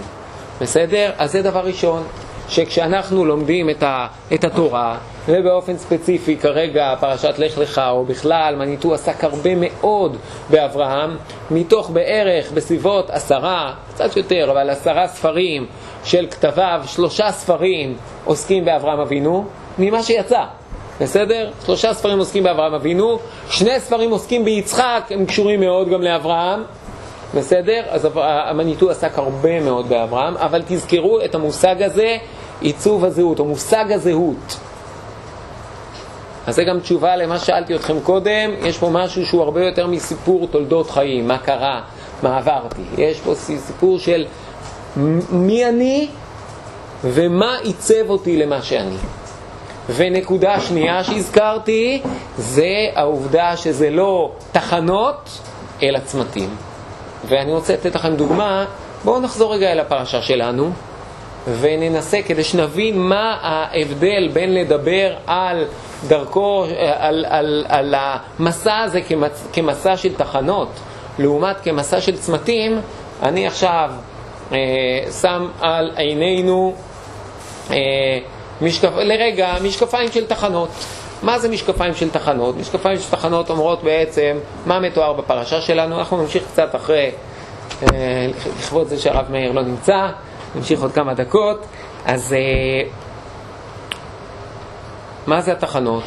[0.60, 1.10] בסדר?
[1.18, 2.02] אז זה דבר ראשון,
[2.48, 8.94] שכשאנחנו לומדים את, ה, את התורה, ובאופן ספציפי כרגע פרשת לך לך, או בכלל, מניטו
[8.94, 10.16] עסק הרבה מאוד
[10.50, 11.16] באברהם,
[11.50, 15.66] מתוך בערך בסביבות עשרה, קצת יותר, אבל עשרה ספרים
[16.04, 19.44] של כתביו, שלושה ספרים עוסקים באברהם אבינו,
[19.78, 20.44] ממה שיצא.
[21.00, 21.50] בסדר?
[21.66, 23.18] שלושה ספרים עוסקים באברהם אבינו,
[23.50, 26.62] שני ספרים עוסקים ביצחק, הם קשורים מאוד גם לאברהם,
[27.34, 27.82] בסדר?
[27.88, 32.16] אז המניטו עסק הרבה מאוד באברהם, אבל תזכרו את המושג הזה,
[32.60, 34.56] עיצוב הזהות, או מושג הזהות.
[36.46, 40.48] אז זה גם תשובה למה ששאלתי אתכם קודם, יש פה משהו שהוא הרבה יותר מסיפור
[40.50, 41.80] תולדות חיים, מה קרה,
[42.22, 42.82] מה עברתי.
[42.98, 44.26] יש פה סיפור של
[45.30, 46.08] מי אני
[47.04, 48.96] ומה עיצב אותי למה שאני.
[49.96, 52.02] ונקודה שנייה שהזכרתי
[52.38, 55.30] זה העובדה שזה לא תחנות
[55.82, 56.48] אלא צמתים.
[57.28, 58.64] ואני רוצה לתת לכם דוגמה,
[59.04, 60.70] בואו נחזור רגע אל הפרשה שלנו
[61.60, 65.64] וננסה כדי שנבין מה ההבדל בין לדבר על
[66.08, 66.64] דרכו,
[66.98, 70.68] על, על, על המסע הזה כמצ, כמסע של תחנות
[71.18, 72.80] לעומת כמסע של צמתים,
[73.22, 73.90] אני עכשיו
[74.52, 74.58] אה,
[75.20, 76.74] שם על עינינו
[77.70, 77.76] אה,
[78.60, 78.90] משקפ...
[78.96, 80.68] לרגע משקפיים של תחנות.
[81.24, 82.56] מה זה משקפיים של תחנות?
[82.56, 85.98] משקפיים של תחנות אומרות בעצם מה מתואר בפרשה שלנו.
[85.98, 87.10] אנחנו נמשיך קצת אחרי,
[87.82, 88.26] אה,
[88.58, 90.08] לכבוד זה שהרב מאיר לא נמצא,
[90.54, 91.66] נמשיך עוד כמה דקות.
[92.06, 92.88] אז אה,
[95.26, 96.02] מה זה התחנות?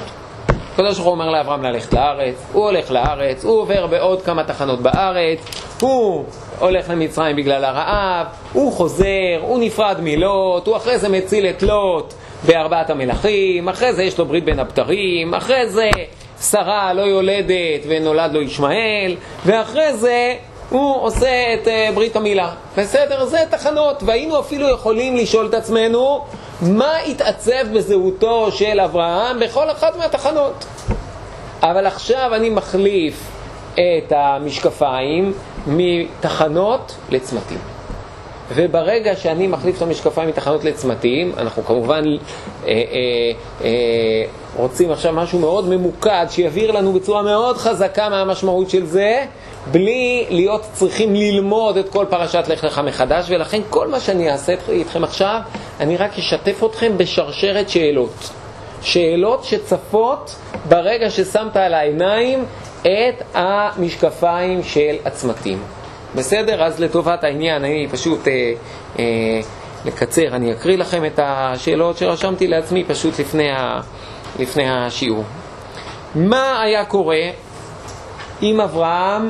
[0.74, 4.80] הקדוש ברוך הוא אומר לאברהם ללכת לארץ, הוא הולך לארץ, הוא עובר בעוד כמה תחנות
[4.82, 5.40] בארץ,
[5.82, 6.26] הוא
[6.60, 12.14] הולך למצרים בגלל הרעב, הוא חוזר, הוא נפרד מלוט, הוא אחרי זה מציל את לוט
[12.46, 15.90] בארבעת המלכים, אחרי זה יש לו ברית בין הבתרים, אחרי זה
[16.42, 19.16] שרה לא יולדת ונולד לו ישמעאל,
[19.46, 20.36] ואחרי זה
[20.70, 22.52] הוא עושה את uh, ברית המילה.
[22.78, 23.26] בסדר?
[23.26, 26.26] זה תחנות, והיינו אפילו יכולים לשאול את עצמנו
[26.62, 30.66] מה התעצב בזהותו של אברהם בכל אחת מהתחנות.
[31.64, 33.32] אבל עכשיו אני מחליף
[33.74, 35.34] את המשקפיים
[35.68, 37.77] מתחנות לצמתים.
[38.56, 42.18] וברגע שאני מחליף את המשקפיים מתחנות לצמתים, אנחנו כמובן אה,
[42.68, 42.74] אה,
[43.64, 43.70] אה,
[44.56, 49.26] רוצים עכשיו משהו מאוד ממוקד, שיבהיר לנו בצורה מאוד חזקה מה המשמעות של זה,
[49.72, 54.56] בלי להיות צריכים ללמוד את כל פרשת לך לך מחדש, ולכן כל מה שאני אעשה
[54.70, 55.40] איתכם עכשיו,
[55.80, 58.30] אני רק אשתף אתכם בשרשרת שאלות.
[58.82, 60.36] שאלות שצפות
[60.70, 62.46] ברגע ששמת על העיניים
[62.82, 65.77] את המשקפיים של הצמתים.
[66.18, 66.64] בסדר?
[66.64, 68.54] אז לטובת העניין, אני פשוט אה,
[69.00, 69.06] אה,
[69.86, 73.82] לקצר, אני אקריא לכם את השאלות שרשמתי לעצמי פשוט לפני, ה,
[74.40, 75.24] לפני השיעור.
[76.16, 77.20] מה היה קורה
[78.42, 79.30] אם אברהם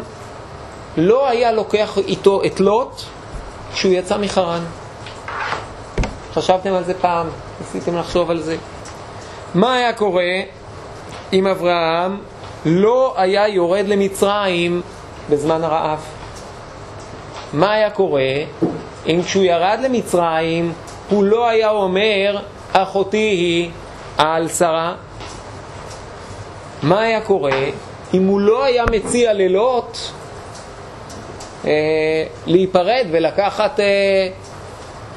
[0.98, 3.02] לא היה לוקח איתו את לוט
[3.74, 4.64] כשהוא יצא מחרן?
[6.34, 7.28] חשבתם על זה פעם?
[7.62, 8.58] ניסיתם לחשוב על זה?
[9.56, 10.42] מה היה קורה
[11.34, 12.18] אם אברהם
[12.66, 14.82] לא היה יורד למצרים
[15.30, 16.17] בזמן הרעב?
[17.54, 18.32] מה היה קורה
[19.08, 20.74] אם כשהוא ירד למצרים
[21.10, 22.40] הוא לא היה אומר
[22.74, 23.70] אחותי היא
[24.18, 24.96] על שרה?
[26.84, 27.60] מה היה קורה
[28.14, 29.98] אם הוא לא היה מציע ללוט
[31.66, 31.72] אה,
[32.46, 34.30] להיפרד ולקחת אה,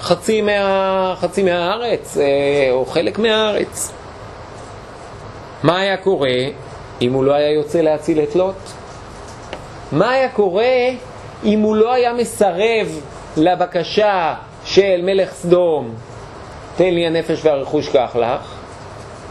[0.01, 2.25] חצי, מה, חצי מהארץ אה,
[2.71, 3.93] או חלק מהארץ?
[5.63, 6.39] מה היה קורה
[7.03, 8.57] אם הוא לא היה יוצא להציל את לוט?
[9.93, 10.89] מה היה קורה
[11.45, 13.01] אם הוא לא היה מסרב
[13.37, 14.35] לבקשה
[14.65, 15.95] של מלך סדום,
[16.77, 18.55] תן לי הנפש והרכוש קח לך,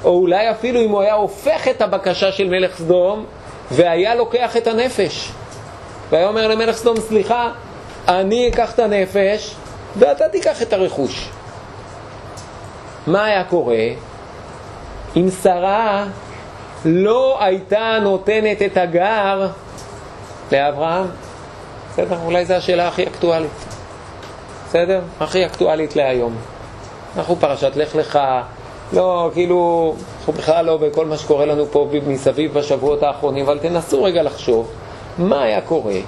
[0.04, 3.26] או אולי אפילו אם הוא היה הופך את הבקשה של מלך סדום
[3.72, 5.32] והיה לוקח את הנפש.
[6.10, 7.52] והיה אומר למלך סדום, סליחה,
[8.08, 9.56] אני אקח את הנפש
[9.98, 11.30] ואתה תיקח את הרכוש.
[13.08, 13.88] מה היה קורה
[15.16, 16.06] אם שרה
[16.86, 19.48] לא הייתה נותנת את הגר
[20.52, 21.08] לאברהם?
[22.02, 22.18] בסדר?
[22.26, 23.66] אולי זו השאלה הכי אקטואלית.
[24.68, 25.02] בסדר?
[25.20, 26.36] הכי אקטואלית להיום.
[27.18, 28.20] אנחנו פרשת לך לך,
[28.94, 34.04] לא, כאילו, אנחנו בכלל לא בכל מה שקורה לנו פה מסביב בשבועות האחרונים, אבל תנסו
[34.04, 34.72] רגע לחשוב
[35.18, 36.00] מה היה קורה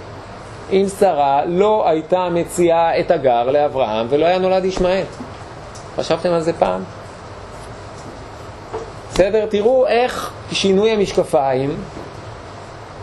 [0.72, 5.04] אם שרה לא הייתה מציעה את הגר לאברהם ולא היה נולד ישמעאל.
[5.96, 6.84] חשבתם על זה פעם?
[9.14, 9.46] בסדר?
[9.46, 11.76] תראו איך שינוי המשקפיים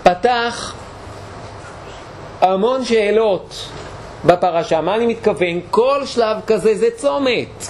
[0.03, 0.75] פתח
[2.41, 3.55] המון שאלות
[4.25, 4.81] בפרשה.
[4.81, 5.61] מה אני מתכוון?
[5.71, 7.67] כל שלב כזה זה צומת.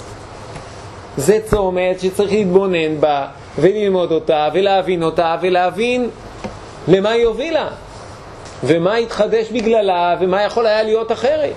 [1.17, 3.27] זה צומת שצריך להתבונן בה
[3.59, 6.11] וללמוד אותה ולהבין אותה ולהבין
[6.89, 7.69] למה היא הובילה
[8.65, 11.55] ומה התחדש בגללה ומה יכול היה להיות אחרת.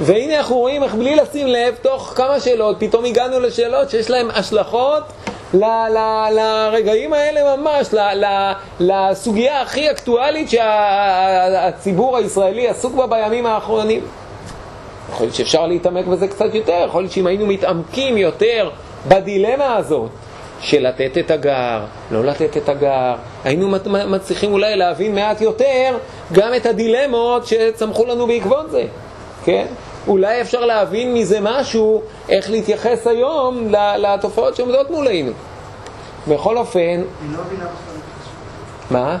[0.00, 4.30] והנה אנחנו רואים איך בלי לשים לב, תוך כמה שאלות, פתאום הגענו לשאלות שיש להן
[4.30, 5.02] השלכות
[5.54, 7.94] לרגעים האלה ממש,
[8.80, 14.00] לסוגיה הכי אקטואלית שהציבור הישראלי עסוק בה בימים האחרונים.
[15.12, 18.70] יכול להיות שאפשר להתעמק בזה קצת יותר, יכול להיות שאם היינו מתעמקים יותר
[19.08, 20.10] בדילמה הזאת
[20.60, 21.80] של לתת את הגר,
[22.10, 25.96] לא לתת את הגר, היינו מצליחים אולי להבין מעט יותר
[26.32, 28.84] גם את הדילמות שצמחו לנו בעקבות זה,
[29.44, 29.66] כן?
[30.08, 35.32] אולי אפשר להבין מזה משהו, איך להתייחס היום לתופעות שעומדות מולנו.
[36.28, 36.80] בכל אופן...
[36.80, 37.02] היא
[37.36, 37.64] לא מבינה
[38.90, 39.18] מה?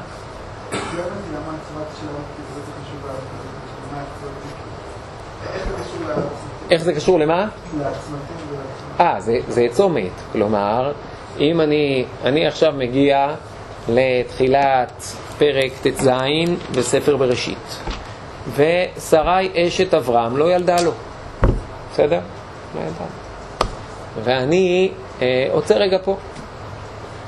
[6.70, 7.48] איך זה קשור למה?
[9.00, 10.12] אה, זה, זה צומת.
[10.32, 10.92] כלומר,
[11.40, 13.34] אם אני, אני עכשיו מגיע
[13.88, 15.02] לתחילת
[15.38, 16.10] פרק ט"ז
[16.74, 17.78] בספר בראשית.
[18.56, 20.90] ושרי אשת אברהם לא ילדה לו,
[21.92, 22.20] בסדר?
[22.74, 23.66] לא ילדה לו.
[24.24, 24.90] ואני
[25.22, 26.16] אה, עוצר רגע פה.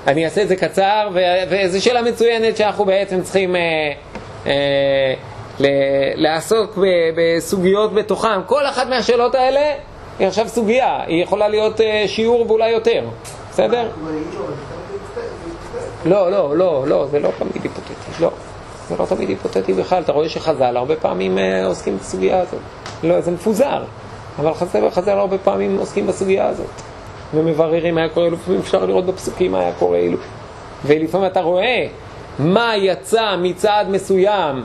[0.06, 1.08] אני אעשה את זה קצר,
[1.50, 3.60] וזו שאלה מצוינת שאנחנו בעצם צריכים אה,
[4.46, 5.14] אה,
[5.60, 5.66] ל-
[6.14, 6.84] לעסוק ב-
[7.16, 8.42] בסוגיות בתוכן.
[8.46, 9.72] כל אחת מהשאלות האלה
[10.18, 13.04] היא עכשיו סוגיה, היא יכולה להיות אה, שיעור ואולי יותר,
[13.50, 13.88] בסדר?
[16.04, 18.30] לא, לא, לא, לא, זה לא תמיד היפותטי, לא.
[18.90, 22.60] זה לא תמיד היפותטי בכלל, אתה רואה שחז"ל הרבה פעמים אה, עוסקים בסוגיה הזאת.
[23.02, 23.82] לא, זה מפוזר,
[24.38, 26.66] אבל חז"ל, חז"ל הרבה פעמים עוסקים בסוגיה הזאת.
[27.34, 30.00] ומבררים מה היה קורה, לפעמים אפשר לראות בפסוקים מה היה קורה.
[30.84, 31.86] ולפעמים אתה רואה
[32.38, 34.64] מה יצא מצעד מסוים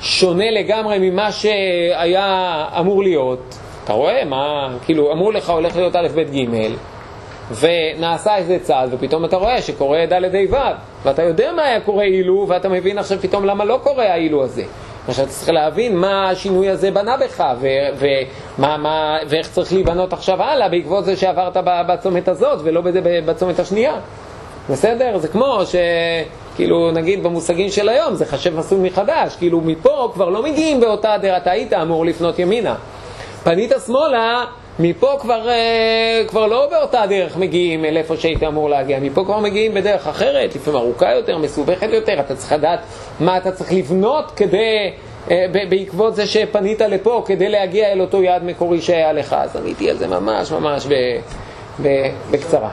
[0.00, 3.58] שונה לגמרי ממה שהיה אמור להיות.
[3.84, 6.70] אתה רואה מה, כאילו אמרו לך הולך להיות א', ב', ג',
[7.50, 10.56] ונעשה איזה צעד, ופתאום אתה רואה שקורה ד' ה' ו',
[11.02, 14.64] ואתה יודע מה היה קורה אילו, ואתה מבין עכשיו פתאום למה לא קורה האילו הזה.
[15.08, 17.44] עכשיו אתה צריך להבין מה השינוי הזה בנה בך,
[17.98, 21.56] ומה, מה, ואיך צריך להיבנות עכשיו הלאה בעקבות זה שעברת
[21.88, 22.82] בצומת הזאת ולא
[23.26, 23.94] בצומת השנייה.
[24.70, 25.18] בסדר?
[25.18, 25.74] זה כמו ש...
[26.56, 31.16] כאילו, נגיד במושגים של היום, זה חשב מסלול מחדש, כאילו מפה כבר לא מגיעים באותה
[31.22, 32.74] דרך, אתה היית אמור לפנות ימינה.
[33.44, 34.44] פנית שמאלה,
[34.78, 39.40] מפה כבר, אה, כבר לא באותה דרך מגיעים אל איפה שהיית אמור להגיע, מפה כבר
[39.40, 42.80] מגיעים בדרך אחרת, לפעמים ארוכה יותר, מסובכת יותר, אתה צריך לדעת
[43.20, 44.92] מה אתה צריך לבנות כדי,
[45.30, 49.36] אה, בעקבות זה שפנית לפה, כדי להגיע אל אותו יעד מקורי שהיה לך.
[49.38, 50.94] אז עניתי על זה ממש ממש ב,
[51.82, 51.88] ב,
[52.30, 52.70] בקצרה.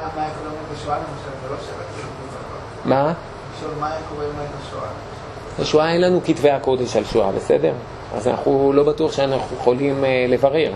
[2.86, 3.14] מה?
[3.80, 4.88] מה היה קורה אם הייתה שואה?
[5.60, 7.74] בשואה אין לנו כתבי הקודש על שואה, בסדר?
[8.16, 10.72] אז אנחנו לא בטוח שאנחנו יכולים אה, לברר,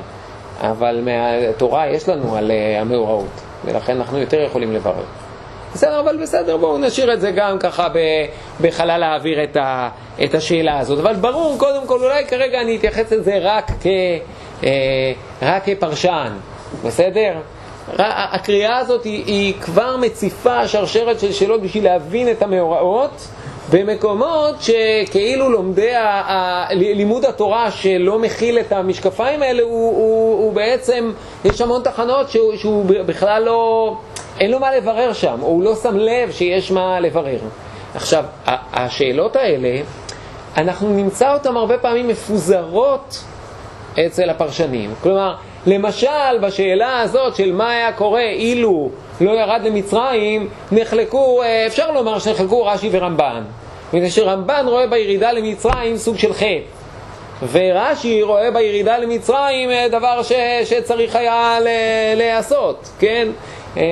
[0.61, 5.03] אבל מהתורה יש לנו על אה, המאורעות, ולכן אנחנו יותר יכולים לברר.
[5.73, 7.87] בסדר, אבל בסדר, בואו נשאיר את זה גם ככה
[8.61, 9.89] בחלל האוויר את, ה,
[10.23, 10.99] את השאלה הזאת.
[10.99, 13.87] אבל ברור, קודם כל, אולי כרגע אני אתייחס לזה רק, כ,
[14.63, 16.31] אה, רק כפרשן,
[16.85, 17.33] בסדר?
[17.99, 23.27] הקריאה הזאת היא, היא כבר מציפה שרשרת של שאלות בשביל להבין את המאורעות
[23.71, 30.53] במקומות שכאילו לומדי ה, ה, לימוד התורה שלא מכיל את המשקפיים האלה הוא, הוא, הוא
[30.53, 31.11] בעצם,
[31.45, 33.93] יש המון תחנות שהוא, שהוא בכלל לא,
[34.39, 37.39] אין לו מה לברר שם, הוא לא שם לב שיש מה לברר.
[37.95, 38.23] עכשיו,
[38.73, 39.81] השאלות האלה,
[40.57, 43.23] אנחנו נמצא אותן הרבה פעמים מפוזרות
[44.05, 44.93] אצל הפרשנים.
[45.03, 45.35] כלומר,
[45.67, 48.89] למשל, בשאלה הזאת של מה היה קורה אילו
[49.21, 53.43] לא ירד למצרים, נחלקו, אה, אפשר לומר שנחלקו רש"י ורמב"ן.
[53.93, 56.61] מפני שרמב"ן רואה בירידה למצרים סוג של חטא.
[57.51, 60.31] ורש"י רואה בירידה למצרים אה, דבר ש,
[60.63, 61.57] שצריך היה
[62.15, 63.27] להיעשות, כן?
[63.77, 63.83] אה,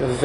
[0.00, 0.20] וזה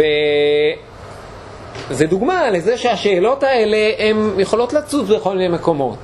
[2.07, 5.97] דוגמה לזה שהשאלות האלה הן יכולות לצוץ בכל מיני מקומות.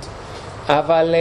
[0.69, 1.15] אבל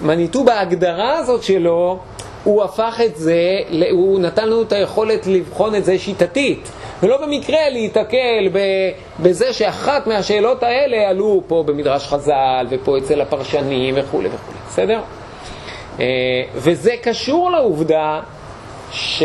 [0.00, 1.98] מניטו בהגדרה הזאת שלו,
[2.44, 3.58] הוא הפך את זה,
[3.90, 6.70] הוא נתן לנו את היכולת לבחון את זה שיטתית,
[7.02, 8.48] ולא במקרה להיתקל
[9.20, 15.00] בזה שאחת מהשאלות האלה עלו פה במדרש חז"ל, ופה אצל הפרשנים וכולי וכולי, בסדר?
[16.00, 16.04] אה,
[16.54, 18.20] וזה קשור לעובדה
[18.92, 19.24] שה...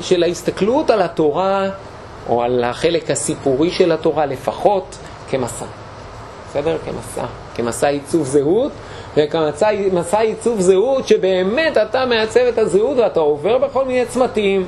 [0.00, 1.70] של ההסתכלות על התורה,
[2.28, 4.96] או על החלק הסיפורי של התורה לפחות,
[5.30, 5.66] כמסע.
[6.50, 6.78] בסדר?
[6.84, 7.26] כמסע.
[7.54, 8.72] כמסע עיצוב זהות,
[9.16, 14.66] וכמסע עיצוב זהות שבאמת אתה מעצב את הזהות ואתה עובר בכל מיני צמתים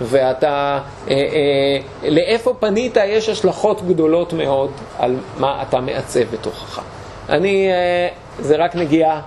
[0.00, 0.78] ואתה,
[1.10, 6.80] אה, אה, לאיפה פנית יש השלכות גדולות מאוד על מה אתה מעצב בתוכך.
[7.28, 8.08] אני, אה,
[8.40, 9.20] זה רק נגיעה,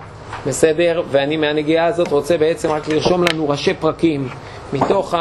[0.46, 1.02] בסדר?
[1.10, 4.28] ואני מהנגיעה הזאת רוצה בעצם רק לרשום לנו ראשי פרקים
[4.72, 5.14] מתוך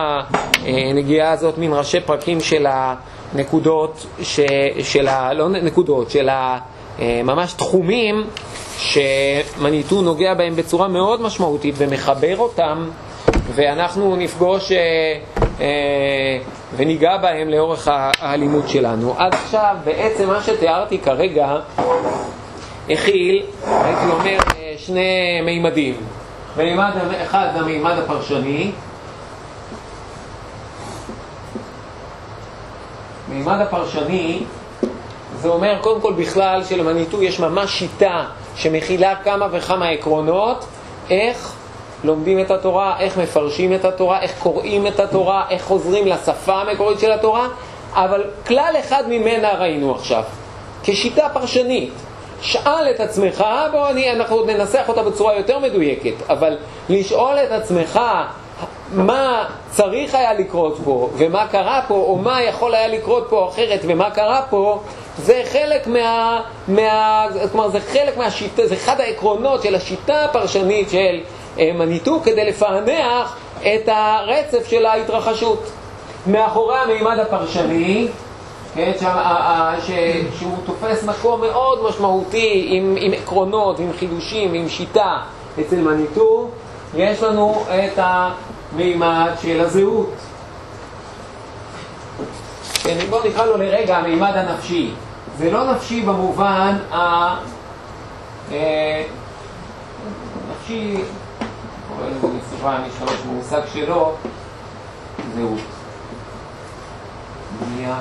[0.66, 4.39] הנגיעה הזאת, מין ראשי פרקים של הנקודות, ש,
[4.84, 5.34] של ה...
[5.34, 6.58] לא נקודות, של ה...
[7.00, 8.24] ממש תחומים
[8.78, 12.89] שמניטו נוגע בהם בצורה מאוד משמעותית ומחבר אותם,
[13.55, 14.78] ואנחנו נפגוש אה,
[15.59, 16.39] אה,
[16.76, 17.88] וניגע בהם לאורך
[18.21, 19.15] הלימוד שלנו.
[19.17, 21.57] עד עכשיו, בעצם מה שתיארתי כרגע
[22.89, 25.95] הכיל, הייתי אומר, אה, שני מימדים.
[26.57, 26.91] מימד
[27.23, 28.71] אחד זה המימד הפרשני,
[33.30, 34.43] מימד הפרשני
[35.36, 38.26] זה אומר קודם כל בכלל שלמניטו יש ממש שיטה
[38.56, 40.66] שמכילה כמה וכמה עקרונות,
[41.10, 41.53] איך
[42.03, 46.99] לומדים את התורה, איך מפרשים את התורה, איך קוראים את התורה, איך חוזרים לשפה המקורית
[46.99, 47.47] של התורה,
[47.93, 50.24] אבל כלל אחד ממנה ראינו עכשיו,
[50.84, 51.93] כשיטה פרשנית.
[52.41, 56.58] שאל את עצמך, בוא אני, אנחנו עוד ננסח אותה בצורה יותר מדויקת, אבל
[56.89, 57.99] לשאול את עצמך
[58.91, 63.80] מה צריך היה לקרות פה ומה קרה פה, או מה יכול היה לקרות פה אחרת
[63.84, 64.82] ומה קרה פה,
[65.18, 66.41] זה חלק מה...
[66.68, 71.20] מה כלומר, זה חלק מהשיטה, זה אחד העקרונות של השיטה הפרשנית של
[71.59, 75.72] אה, מניטו כדי לפענח את הרצף של ההתרחשות.
[76.28, 78.07] מאחורי המימד הפרשני,
[78.76, 79.16] כן, שם,
[79.88, 79.91] ש,
[80.39, 85.18] שהוא תופס מקום מאוד משמעותי עם, עם עקרונות, עם חידושים, עם שיטה
[85.59, 86.49] אצל מניטו,
[86.95, 90.13] יש לנו את המימד של הזהות.
[92.84, 94.91] כן, בואו נקרא לו לרגע המימד הנפשי.
[95.38, 96.95] זה לא נפשי במובן ה...
[98.51, 99.03] אה,
[100.51, 100.97] נפשי,
[101.88, 104.15] קורא לזה בסופה, אני אשתמש במושג שלו,
[105.36, 105.59] זהות.
[107.59, 107.99] בנייה.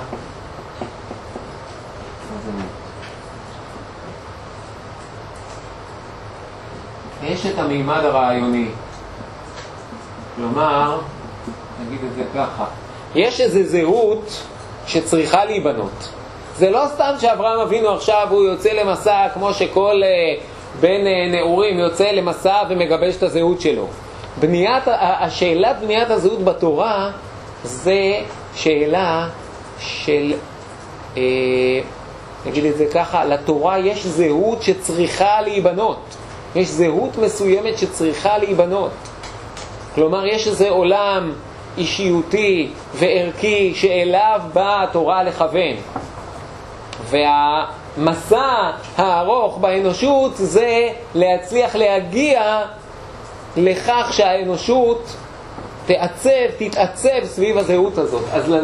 [7.22, 8.68] יש את המימד הרעיוני.
[10.37, 11.01] כלומר,
[11.80, 12.64] נגיד את זה ככה,
[13.14, 14.43] יש איזו זהות
[14.87, 16.09] שצריכה להיבנות.
[16.59, 20.35] זה לא סתם שאברהם אבינו עכשיו הוא יוצא למסע כמו שכל אה,
[20.81, 23.87] בן אה, נעורים יוצא למסע ומגבש את הזהות שלו.
[24.41, 27.11] בניית, השאלת בניית הזהות בתורה
[27.65, 28.21] זה
[28.55, 29.29] שאלה
[29.79, 30.35] של,
[31.17, 31.23] אה,
[32.47, 36.01] נגיד את זה ככה, לתורה יש זהות שצריכה להיבנות.
[36.57, 38.91] יש זהות מסוימת שצריכה להיבנות.
[39.95, 41.33] כלומר, יש איזה עולם
[41.79, 45.77] אישיותי וערכי שאליו באה התורה לכוון.
[47.15, 52.62] והמסע הארוך באנושות זה להצליח להגיע
[53.57, 55.17] לכך שהאנושות
[55.87, 58.25] תעצב, תתעצב סביב הזהות הזאת.
[58.33, 58.55] אז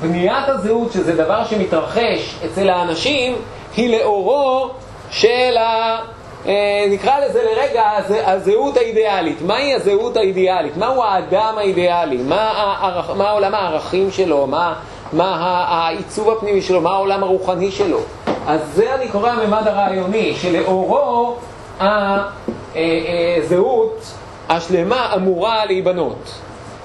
[0.00, 3.36] בניית הזהות, שזה דבר שמתרחש אצל האנשים,
[3.76, 4.70] היא לאורו
[5.10, 5.98] של ה...
[6.46, 7.82] אה, נקרא לזה לרגע
[8.26, 9.42] הזהות האידיאלית.
[9.42, 10.76] מהי הזהות האידיאלית?
[10.76, 12.16] מהו האדם האידיאלי?
[12.16, 13.10] מה, הערכ...
[13.10, 14.46] מה עולם הערכים שלו?
[14.46, 14.74] מה,
[15.12, 16.80] מה העיצוב הפנימי שלו?
[16.80, 17.98] מה העולם הרוחני שלו?
[18.46, 21.36] אז זה אני קורא הממד הרעיוני, שלאורו
[22.74, 24.04] הזהות
[24.48, 26.32] השלמה אמורה להיבנות.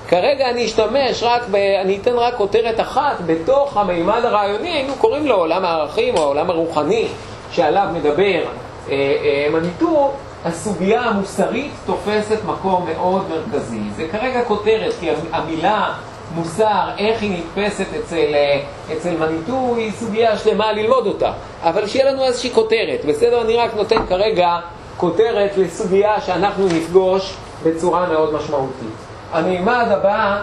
[0.07, 5.27] כרגע אני אשתמש רק, ב, אני אתן רק כותרת אחת בתוך המימד הרעיוני, היינו קוראים
[5.27, 7.07] לו עולם הערכים או העולם הרוחני
[7.51, 8.43] שעליו מדבר
[8.89, 10.13] אה, אה, מניטור,
[10.45, 13.79] הסוגיה המוסרית תופסת מקום מאוד מרכזי.
[13.95, 15.93] זה כרגע כותרת, כי המילה
[16.35, 18.61] מוסר, איך היא נתפסת אצל, אה,
[18.93, 21.31] אצל מניטור, היא סוגיה שלמה ללמוד אותה.
[21.63, 23.41] אבל שיהיה לנו איזושהי כותרת, בסדר?
[23.41, 24.59] אני רק נותן כרגע
[24.97, 28.87] כותרת לסוגיה שאנחנו נפגוש בצורה מאוד משמעותית.
[29.31, 30.41] המימד הבא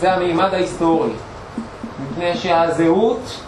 [0.00, 1.10] זה המימד ההיסטורי,
[2.02, 3.40] מפני שהזהות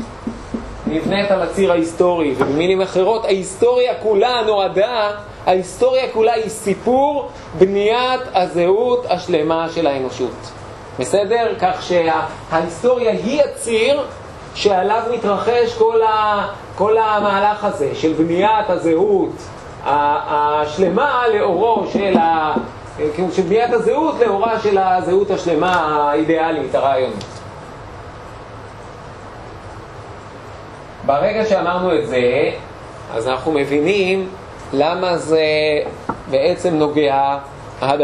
[0.87, 5.11] נבנית על הציר ההיסטורי, ובמילים אחרות, ההיסטוריה כולה נועדה,
[5.47, 10.58] ההיסטוריה כולה היא סיפור בניית הזהות השלמה של האנושות.
[10.99, 11.55] בסדר?
[11.61, 14.03] כך שההיסטוריה היא הציר
[14.55, 19.31] שעליו מתרחש כל, ה, כל המהלך הזה של בניית הזהות
[19.85, 22.55] השלמה לאורו של ה...
[23.15, 25.73] כאילו של בניית הזהות לאורה של הזהות השלמה
[26.11, 27.25] האידיאלית, הרעיונית.
[31.07, 32.51] ברגע שאמרנו את זה,
[33.15, 34.29] אז אנחנו מבינים
[34.73, 35.43] למה זה
[36.31, 37.39] בעצם נוגע